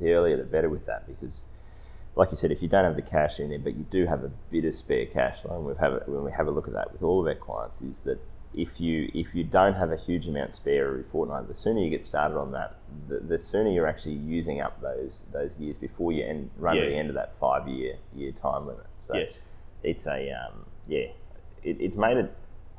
the 0.00 0.12
earlier 0.12 0.36
the 0.36 0.44
better 0.44 0.68
with 0.68 0.86
that 0.86 1.06
because 1.06 1.44
like 2.16 2.30
you 2.30 2.36
said 2.36 2.50
if 2.50 2.62
you 2.62 2.68
don't 2.68 2.84
have 2.84 2.96
the 2.96 3.02
cash 3.02 3.38
in 3.40 3.50
there 3.50 3.58
but 3.58 3.74
you 3.76 3.84
do 3.90 4.06
have 4.06 4.24
a 4.24 4.30
bit 4.50 4.64
of 4.64 4.74
spare 4.74 5.06
cash 5.06 5.44
like 5.44 5.58
we've 5.60 5.76
have 5.76 6.02
when 6.06 6.24
we 6.24 6.32
have 6.32 6.46
a 6.46 6.50
look 6.50 6.66
at 6.66 6.74
that 6.74 6.92
with 6.92 7.02
all 7.02 7.20
of 7.20 7.26
our 7.26 7.34
clients 7.34 7.80
is 7.82 8.00
that 8.00 8.18
if 8.54 8.80
you 8.80 9.10
if 9.14 9.34
you 9.34 9.42
don't 9.44 9.74
have 9.74 9.90
a 9.92 9.96
huge 9.96 10.26
amount 10.28 10.52
spare 10.54 10.86
every 10.88 11.02
fortnight 11.02 11.46
the 11.48 11.54
sooner 11.54 11.80
you 11.80 11.90
get 11.90 12.04
started 12.04 12.36
on 12.36 12.52
that 12.52 12.76
the, 13.08 13.18
the 13.20 13.38
sooner 13.38 13.70
you're 13.70 13.86
actually 13.88 14.14
using 14.14 14.60
up 14.60 14.80
those 14.80 15.22
those 15.32 15.56
years 15.58 15.76
before 15.76 16.12
you 16.12 16.24
end 16.24 16.48
run 16.56 16.76
to 16.76 16.82
the 16.82 16.94
end 16.96 17.08
of 17.08 17.14
that 17.16 17.36
five 17.38 17.66
year 17.68 17.96
year 18.14 18.32
time 18.32 18.66
limit 18.66 18.86
so 19.06 19.14
Yes. 19.14 19.32
it's 19.82 20.06
a 20.06 20.30
um, 20.30 20.64
yeah 20.88 21.06
it, 21.62 21.76
it's 21.80 21.96
made 21.96 22.16
it 22.16 22.32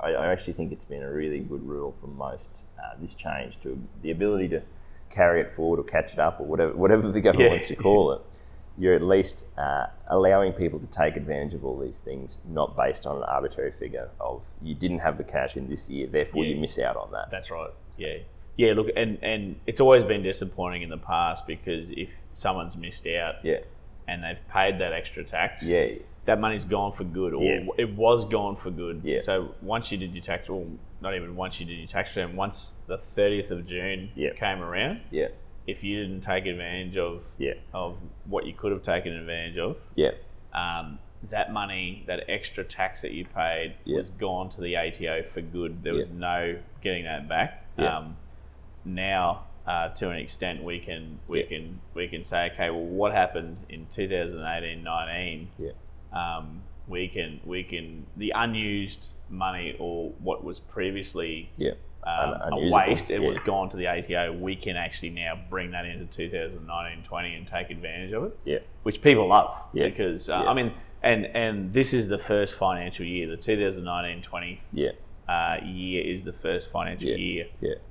I, 0.06 0.12
I 0.12 0.32
actually 0.32 0.54
think 0.54 0.72
it's 0.72 0.84
been 0.86 1.04
a 1.04 1.12
really 1.12 1.40
good 1.40 1.66
rule 1.68 1.96
for 2.00 2.08
most 2.08 2.50
uh, 2.80 2.94
this 3.02 3.16
change 3.16 3.58
to 3.64 3.78
the 4.04 4.12
ability 4.12 4.48
to 4.50 4.62
carry 5.10 5.42
it 5.42 5.52
forward 5.56 5.80
or 5.80 5.84
catch 5.84 6.14
it 6.14 6.20
up 6.20 6.40
or 6.40 6.46
whatever 6.46 6.74
whatever 6.74 7.12
the 7.12 7.22
government 7.22 7.46
Yeah. 7.50 7.56
wants 7.56 7.68
to 7.68 7.76
call 7.76 8.12
it 8.14 8.22
you're 8.78 8.94
at 8.94 9.02
least 9.02 9.46
uh, 9.58 9.86
allowing 10.10 10.52
people 10.52 10.80
to 10.80 10.88
take 10.88 11.16
advantage 11.16 11.54
of 11.54 11.64
all 11.64 11.80
these 11.80 12.00
things 12.00 12.40
not 12.50 12.76
based 12.76 13.06
on 13.08 13.18
an 13.18 13.24
arbitrary 13.24 13.72
figure 13.72 14.10
of 14.20 14.42
you 14.62 14.76
didn't 14.76 15.00
have 15.00 15.18
the 15.18 15.24
cash 15.24 15.56
in 15.58 15.70
this 15.70 15.90
year 15.90 16.08
therefore 16.08 16.44
you 16.44 16.56
miss 16.58 16.78
out 16.80 16.98
on 16.98 17.10
that 17.12 17.30
That's 17.32 17.50
right. 17.52 17.70
Yeah. 17.98 18.18
Yeah. 18.58 18.74
Look, 18.74 18.88
and 18.96 19.18
and 19.24 19.56
it's 19.68 19.80
always 19.80 20.04
been 20.04 20.24
disappointing 20.24 20.82
in 20.82 20.90
the 20.90 20.98
past 20.98 21.48
because 21.48 21.90
if 21.92 22.10
someone's 22.34 22.76
missed 22.76 23.08
out 23.08 23.36
yeah 23.44 23.60
and 24.08 24.24
they've 24.24 24.46
paid 24.50 24.80
that 24.80 24.92
extra 24.94 25.24
tax, 25.24 25.64
yeah 25.64 25.88
that 26.26 26.40
money's 26.40 26.64
gone 26.64 26.92
for 26.94 27.04
good, 27.04 27.34
or 27.34 27.44
Yeah. 27.44 27.68
it 27.78 27.94
was 27.96 28.26
gone 28.26 28.56
for 28.56 28.72
good. 28.72 29.02
Yeah. 29.04 29.20
So 29.22 29.54
once 29.62 29.92
you 29.92 29.98
did 29.98 30.14
your 30.14 30.24
tax, 30.24 30.50
well, 30.50 30.66
not 31.02 31.14
even 31.16 31.36
once 31.36 31.60
you 31.60 31.66
did 31.66 31.78
your 31.78 31.88
tax 31.88 32.16
return, 32.16 32.36
once 32.36 32.74
the 32.88 32.98
30th 32.98 33.52
of 33.52 33.68
June 33.68 34.10
Yeah. 34.16 34.32
came 34.34 34.62
around, 34.62 35.02
yeah 35.12 35.28
if 35.68 35.84
you 35.84 36.00
didn't 36.04 36.22
take 36.22 36.46
advantage 36.46 36.96
of 36.96 37.24
yeah 37.40 37.54
of 37.74 37.98
what 38.26 38.46
you 38.46 38.54
could 38.54 38.72
have 38.72 38.84
taken 38.84 39.12
advantage 39.14 39.58
of, 39.58 39.78
yeah 39.96 40.12
um, 40.54 41.00
that 41.32 41.52
money, 41.52 42.04
that 42.06 42.24
extra 42.30 42.64
tax 42.64 43.02
that 43.02 43.12
you 43.12 43.26
paid, 43.26 43.74
Yeah. 43.84 43.98
was 43.98 44.10
gone 44.10 44.50
to 44.52 44.62
the 44.62 44.76
ATO 44.78 45.24
for 45.34 45.42
good. 45.42 45.82
There 45.84 45.94
was 45.96 46.08
no 46.10 46.58
getting 46.84 47.04
that 47.06 47.28
back. 47.28 47.66
Um, 47.80 48.16
now, 48.86 49.46
uh, 49.66 49.90
to 49.90 50.10
an 50.12 50.18
extent, 50.18 50.64
we 50.64 50.80
can 50.80 51.18
we 51.28 51.42
can 51.44 51.80
we 51.96 52.08
can 52.08 52.24
say, 52.24 52.52
okay, 52.54 52.70
well, 52.70 52.86
what 52.86 53.12
happened 53.12 53.58
in 53.70 53.88
2018-19? 53.88 55.48
yeah 55.58 55.72
um, 56.16 56.62
we 56.88 57.08
can 57.08 57.40
we 57.46 57.64
can 57.64 58.06
the 58.18 58.32
unused 58.36 59.10
money 59.30 59.76
or 59.80 60.12
what 60.20 60.44
was 60.44 60.60
previously 60.60 61.50
yeah 61.58 61.72
um, 62.06 62.54
a 62.54 62.70
waste 62.70 63.10
it 63.10 63.22
yeah. 63.22 63.28
was 63.28 63.40
gone 63.46 63.68
to 63.72 63.78
the 63.78 63.88
ATO. 63.88 64.34
We 64.34 64.56
can 64.56 64.76
actually 64.78 65.10
now 65.10 65.40
bring 65.50 65.72
that 65.72 65.86
into 65.86 66.06
2019-20 66.06 67.38
and 67.38 67.48
take 67.48 67.72
advantage 67.72 68.14
of 68.14 68.26
it, 68.26 68.40
yeah 68.46 68.60
which 68.84 69.02
people 69.02 69.28
love 69.28 69.56
Yeah. 69.74 69.90
because 69.90 70.30
uh, 70.30 70.42
Yeah. 70.44 70.50
I 70.50 70.54
mean, 70.54 70.72
and 71.02 71.26
and 71.26 71.74
this 71.74 71.94
is 71.94 72.08
the 72.08 72.20
first 72.20 72.56
financial 72.56 73.06
year. 73.06 73.28
The 73.28 73.38
2019-20 73.38 74.60
yeah 74.72 74.92
uh, 75.28 75.58
year 75.66 76.04
is 76.06 76.24
the 76.24 76.34
first 76.34 76.70
financial 76.70 77.08
year 77.08 77.48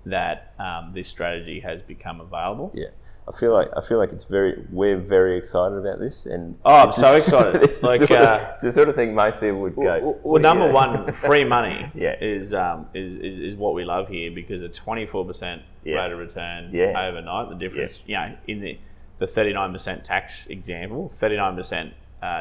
that 0.06 0.54
um, 0.58 0.92
this 0.94 1.08
strategy 1.08 1.60
has 1.60 1.82
become 1.82 2.20
available. 2.20 2.70
Yeah, 2.72 2.88
I 3.26 3.32
feel 3.38 3.52
like 3.54 3.68
I 3.76 3.80
feel 3.80 3.96
like 3.98 4.12
it's 4.12 4.24
very 4.24 4.64
we're 4.70 4.98
very 4.98 5.38
excited 5.38 5.76
about 5.78 5.98
this, 5.98 6.26
and 6.26 6.58
Oh, 6.64 6.74
I'm 6.84 6.92
so 6.92 7.14
excited. 7.14 7.62
It's 7.62 7.80
the, 7.80 7.86
Like, 7.86 7.98
sort 7.98 8.10
of, 8.10 8.18
uh, 8.18 8.52
the 8.60 8.70
sort 8.72 8.88
of 8.90 8.96
thing 8.96 9.14
most 9.14 9.40
people 9.40 9.60
would 9.60 9.74
go. 9.76 9.82
Well, 9.82 10.18
well, 10.22 10.42
number 10.42 10.66
you-" 10.66 10.74
one, 10.74 11.12
free 11.26 11.44
money 11.44 11.90
Yeah. 11.94 12.16
is, 12.20 12.52
um, 12.52 12.86
is, 12.92 13.14
is 13.14 13.38
is 13.40 13.56
what 13.56 13.74
we 13.74 13.84
love 13.84 14.08
here 14.08 14.30
because 14.30 14.62
a 14.62 14.68
twenty 14.68 15.06
four 15.06 15.24
percent 15.24 15.62
Yeah. 15.84 15.94
rate 16.02 16.12
of 16.12 16.18
return 16.18 16.68
Yeah. 16.72 16.92
overnight. 17.08 17.48
The 17.48 17.54
difference, 17.54 18.00
you 18.04 18.14
know, 18.16 18.34
in 18.46 18.60
the 18.60 18.78
the 19.20 19.26
thirty 19.26 19.52
nine 19.54 19.72
percent 19.72 20.04
tax 20.04 20.46
example, 20.48 21.08
thirty 21.18 21.36
nine 21.36 21.56
percent 21.56 21.94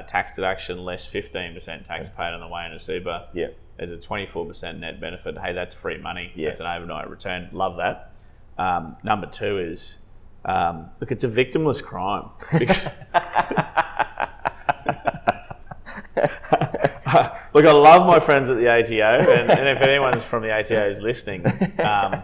tax 0.08 0.36
deduction 0.36 0.84
less 0.84 1.06
fifteen 1.06 1.54
percent 1.54 1.86
tax 1.86 2.10
paid 2.18 2.34
on 2.34 2.40
the 2.42 2.48
way 2.48 2.66
into 2.66 2.80
super. 2.80 3.24
yeah, 3.34 3.48
There's 3.78 3.92
a 3.92 3.98
twenty 3.98 4.26
four 4.26 4.46
percent 4.46 4.80
net 4.80 5.00
benefit. 5.00 5.38
Hey, 5.38 5.54
that's 5.54 5.76
free 5.76 5.98
money. 5.98 6.32
Yeah. 6.36 6.50
That's 6.50 6.60
an 6.62 6.68
overnight 6.68 7.10
return. 7.10 7.48
Love 7.54 7.78
that. 7.78 8.12
Um, 8.58 8.98
number 9.02 9.28
two 9.28 9.60
is. 9.60 9.96
Um, 10.46 10.90
look, 11.00 11.12
it's 11.12 11.24
a 11.24 11.30
victimless 11.30 11.82
crime. 11.82 12.30
Look, 17.54 17.66
I 17.66 17.72
love 17.72 18.08
my 18.08 18.20
friends 18.20 18.50
at 18.50 18.58
the 18.58 18.68
ATO, 18.68 19.32
and, 19.32 19.52
and 19.52 19.70
if 19.70 19.80
anyone's 19.84 20.24
from 20.24 20.42
the 20.42 20.52
ATO 20.52 20.90
is 20.90 21.00
listening, 21.00 21.46
um, 21.80 22.24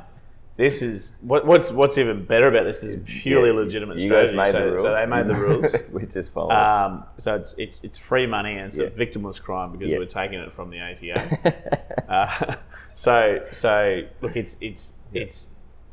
this 0.58 0.82
is 0.82 1.14
what, 1.22 1.46
what's 1.46 1.72
what's 1.72 2.00
even 2.00 2.26
better 2.26 2.48
about 2.48 2.64
this 2.64 2.82
is 2.84 3.00
purely 3.06 3.50
Yeah, 3.50 3.56
legitimate 3.56 4.00
You 4.00 4.10
guys 4.10 4.32
made 4.32 4.52
so, 4.52 4.60
the 4.60 4.66
rules. 4.72 4.82
so 4.82 4.92
they 4.94 5.06
made 5.06 5.28
the 5.28 5.36
rules. 5.40 5.66
we 5.92 6.08
just 6.08 6.34
followed. 6.34 6.52
Um, 6.54 7.04
so 7.20 7.36
it's 7.36 7.54
it's 7.60 7.84
it's 7.84 7.98
free 8.00 8.26
money 8.26 8.54
and 8.58 8.68
it's 8.70 8.78
Yeah. 8.78 8.86
a 8.86 8.90
victimless 8.90 9.40
crime 9.40 9.72
because 9.72 9.88
Yeah. 9.88 10.00
we're 10.00 10.06
taking 10.06 10.40
it 10.40 10.52
from 10.54 10.72
the 10.72 10.80
ATO. 10.80 12.12
Uh, 12.12 12.56
so 12.96 13.46
so 13.52 14.02
look, 14.22 14.36
it's 14.36 14.58
it's 14.60 14.94
it's 15.14 15.50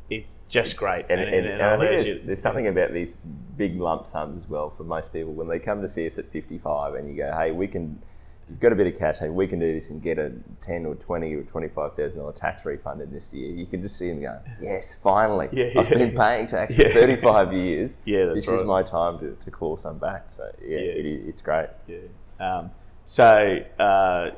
it's 0.09 0.33
just 0.49 0.77
great, 0.77 1.05
and, 1.09 1.19
and, 1.19 1.45
and, 1.45 1.61
I'll 1.61 1.81
I 1.81 1.87
think 1.89 2.05
there's, 2.05 2.25
there's 2.25 2.41
something 2.41 2.67
about 2.67 2.93
these 2.93 3.13
big 3.57 3.79
lump 3.79 4.05
sums 4.05 4.43
as 4.43 4.49
well 4.49 4.69
for 4.69 4.83
most 4.83 5.11
people 5.11 5.33
when 5.33 5.47
they 5.47 5.59
come 5.59 5.81
to 5.81 5.87
see 5.87 6.05
us 6.07 6.17
at 6.17 6.31
55 6.31 6.95
and 6.95 7.09
you 7.09 7.15
go, 7.17 7.31
hey, 7.37 7.51
we 7.51 7.67
can, 7.67 8.01
you've 8.49 8.59
got 8.59 8.71
a 8.71 8.75
bit 8.75 8.87
of 8.87 8.97
cash, 8.97 9.17
hey, 9.17 9.29
we 9.29 9.47
can 9.47 9.59
do 9.59 9.73
this 9.77 9.89
and 9.89 10.01
get 10.01 10.17
a 10.19 10.31
10 10.61 10.85
or 10.85 10.95
20 10.95 11.33
or 11.33 11.43
25,000 11.43 12.17
dollar 12.17 12.31
tax 12.31 12.63
refund 12.65 13.01
in 13.01 13.11
this 13.11 13.27
year. 13.33 13.49
You 13.51 13.65
can 13.65 13.81
just 13.81 13.97
see 13.97 14.07
them 14.09 14.21
going, 14.21 14.39
yes, 14.61 14.95
finally, 15.03 15.49
Yeah, 15.51 15.71
I've 15.77 15.89
been 15.89 16.15
paying 16.15 16.47
tax 16.47 16.71
Yeah. 16.77 16.87
for 16.89 16.93
35 16.93 17.53
years. 17.53 17.97
Yeah, 18.05 18.25
that's 18.27 18.45
this 18.45 18.47
right. 18.47 18.59
is 18.61 18.65
my 18.65 18.83
time 18.83 19.19
to, 19.19 19.35
to 19.43 19.51
call 19.51 19.75
some 19.75 19.97
back. 19.97 20.27
So 20.37 20.49
yeah. 20.61 20.77
It, 20.77 21.05
it's 21.27 21.41
great. 21.41 21.69
Yeah. 21.87 21.97
Um, 22.39 22.71
So, 23.05 23.57
uh, 23.79 24.31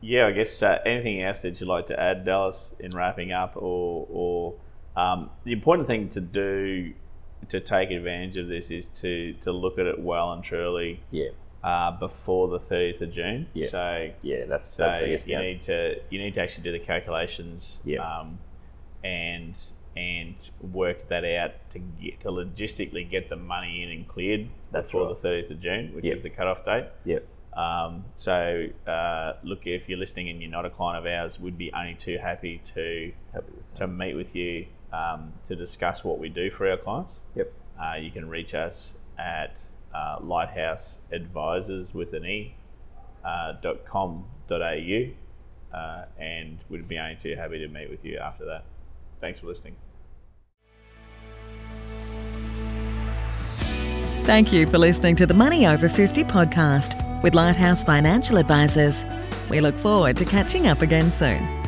yeah, 0.00 0.26
I 0.26 0.32
guess 0.32 0.62
uh, 0.62 0.78
anything 0.86 1.22
else 1.22 1.42
that 1.42 1.58
you'd 1.60 1.66
like 1.68 1.86
to 1.88 1.98
add, 1.98 2.24
Dallas, 2.24 2.58
in 2.78 2.90
wrapping 2.94 3.32
up, 3.32 3.56
or, 3.56 4.06
or 4.10 4.54
um, 4.96 5.30
the 5.44 5.52
important 5.52 5.86
thing 5.88 6.08
to 6.10 6.20
do 6.20 6.92
to 7.48 7.60
take 7.60 7.90
advantage 7.90 8.36
of 8.36 8.48
this 8.48 8.70
is 8.70 8.86
to 8.88 9.34
to 9.42 9.52
look 9.52 9.78
at 9.78 9.86
it 9.86 9.98
well 10.00 10.32
and 10.32 10.42
truly 10.42 11.00
Yeah. 11.10 11.28
uh, 11.62 11.90
before 11.98 12.48
the 12.48 12.58
30th 12.60 13.00
of 13.02 13.12
June. 13.12 13.46
Yeah. 13.54 13.68
So, 13.70 14.10
Yeah, 14.22 14.46
that's 14.46 14.74
so 14.74 14.84
that's 14.84 15.00
I 15.00 15.06
guess 15.08 15.28
you 15.28 15.36
the 15.36 15.42
need 15.42 15.62
to 15.64 16.00
you 16.10 16.18
need 16.18 16.34
to 16.34 16.40
actually 16.40 16.64
do 16.64 16.72
the 16.72 16.78
calculations 16.78 17.66
Yeah. 17.84 17.98
um, 18.00 18.38
and 19.02 19.54
and 19.96 20.34
work 20.72 21.08
that 21.08 21.24
out 21.24 21.52
to 21.70 21.78
get 21.78 22.20
to 22.20 22.28
logistically 22.28 23.08
get 23.08 23.28
the 23.28 23.36
money 23.36 23.82
in 23.82 23.90
and 23.90 24.08
cleared 24.08 24.48
That's 24.72 24.90
before 24.90 25.08
right. 25.08 25.22
the 25.22 25.28
30th 25.28 25.50
of 25.52 25.60
June, 25.60 25.94
which 25.94 26.04
Yeah. 26.04 26.14
is 26.14 26.22
the 26.22 26.30
cutoff 26.30 26.64
date. 26.64 26.86
Yep. 27.04 27.26
Um, 27.56 28.04
so 28.16 28.66
uh, 28.88 29.34
look, 29.44 29.66
if 29.66 29.88
you're 29.88 29.98
listening 29.98 30.28
and 30.30 30.40
you're 30.42 30.50
not 30.50 30.64
a 30.66 30.70
client 30.70 31.06
of 31.06 31.12
ours, 31.12 31.38
we'd 31.38 31.56
be 31.56 31.72
only 31.72 31.94
too 31.94 32.18
happy 32.20 32.60
to 32.74 33.12
Happy 33.32 33.52
to 33.76 33.86
meet 33.86 34.14
with 34.16 34.34
you 34.34 34.66
um, 34.94 35.32
to 35.48 35.56
discuss 35.56 36.04
what 36.04 36.18
we 36.18 36.28
do 36.28 36.50
for 36.50 36.68
our 36.70 36.76
clients. 36.76 37.12
Yep. 37.34 37.52
Uh, 37.80 37.94
you 37.96 38.10
can 38.10 38.28
reach 38.28 38.54
us 38.54 38.74
at 39.18 39.56
uh, 39.94 40.18
Lighthouse 40.20 40.98
Advisors 41.12 41.92
with 41.92 42.12
an 42.14 42.24
e 42.24 42.54
uh, 43.24 43.52
dot 43.62 43.84
com 43.84 44.24
dot 44.48 44.62
au, 44.62 45.08
uh, 45.72 46.04
and 46.18 46.58
we'd 46.68 46.88
be 46.88 46.98
only 46.98 47.18
too 47.22 47.34
happy 47.36 47.58
to 47.58 47.68
meet 47.68 47.90
with 47.90 48.04
you 48.04 48.18
after 48.18 48.44
that. 48.44 48.64
Thanks 49.22 49.40
for 49.40 49.46
listening. 49.46 49.76
Thank 54.24 54.52
you 54.52 54.66
for 54.66 54.78
listening 54.78 55.16
to 55.16 55.26
the 55.26 55.34
Money 55.34 55.66
Over 55.66 55.88
50 55.88 56.24
podcast 56.24 57.22
with 57.22 57.34
Lighthouse 57.34 57.84
Financial 57.84 58.38
Advisors. 58.38 59.04
We 59.50 59.60
look 59.60 59.76
forward 59.76 60.16
to 60.16 60.24
catching 60.24 60.66
up 60.66 60.80
again 60.80 61.12
soon. 61.12 61.63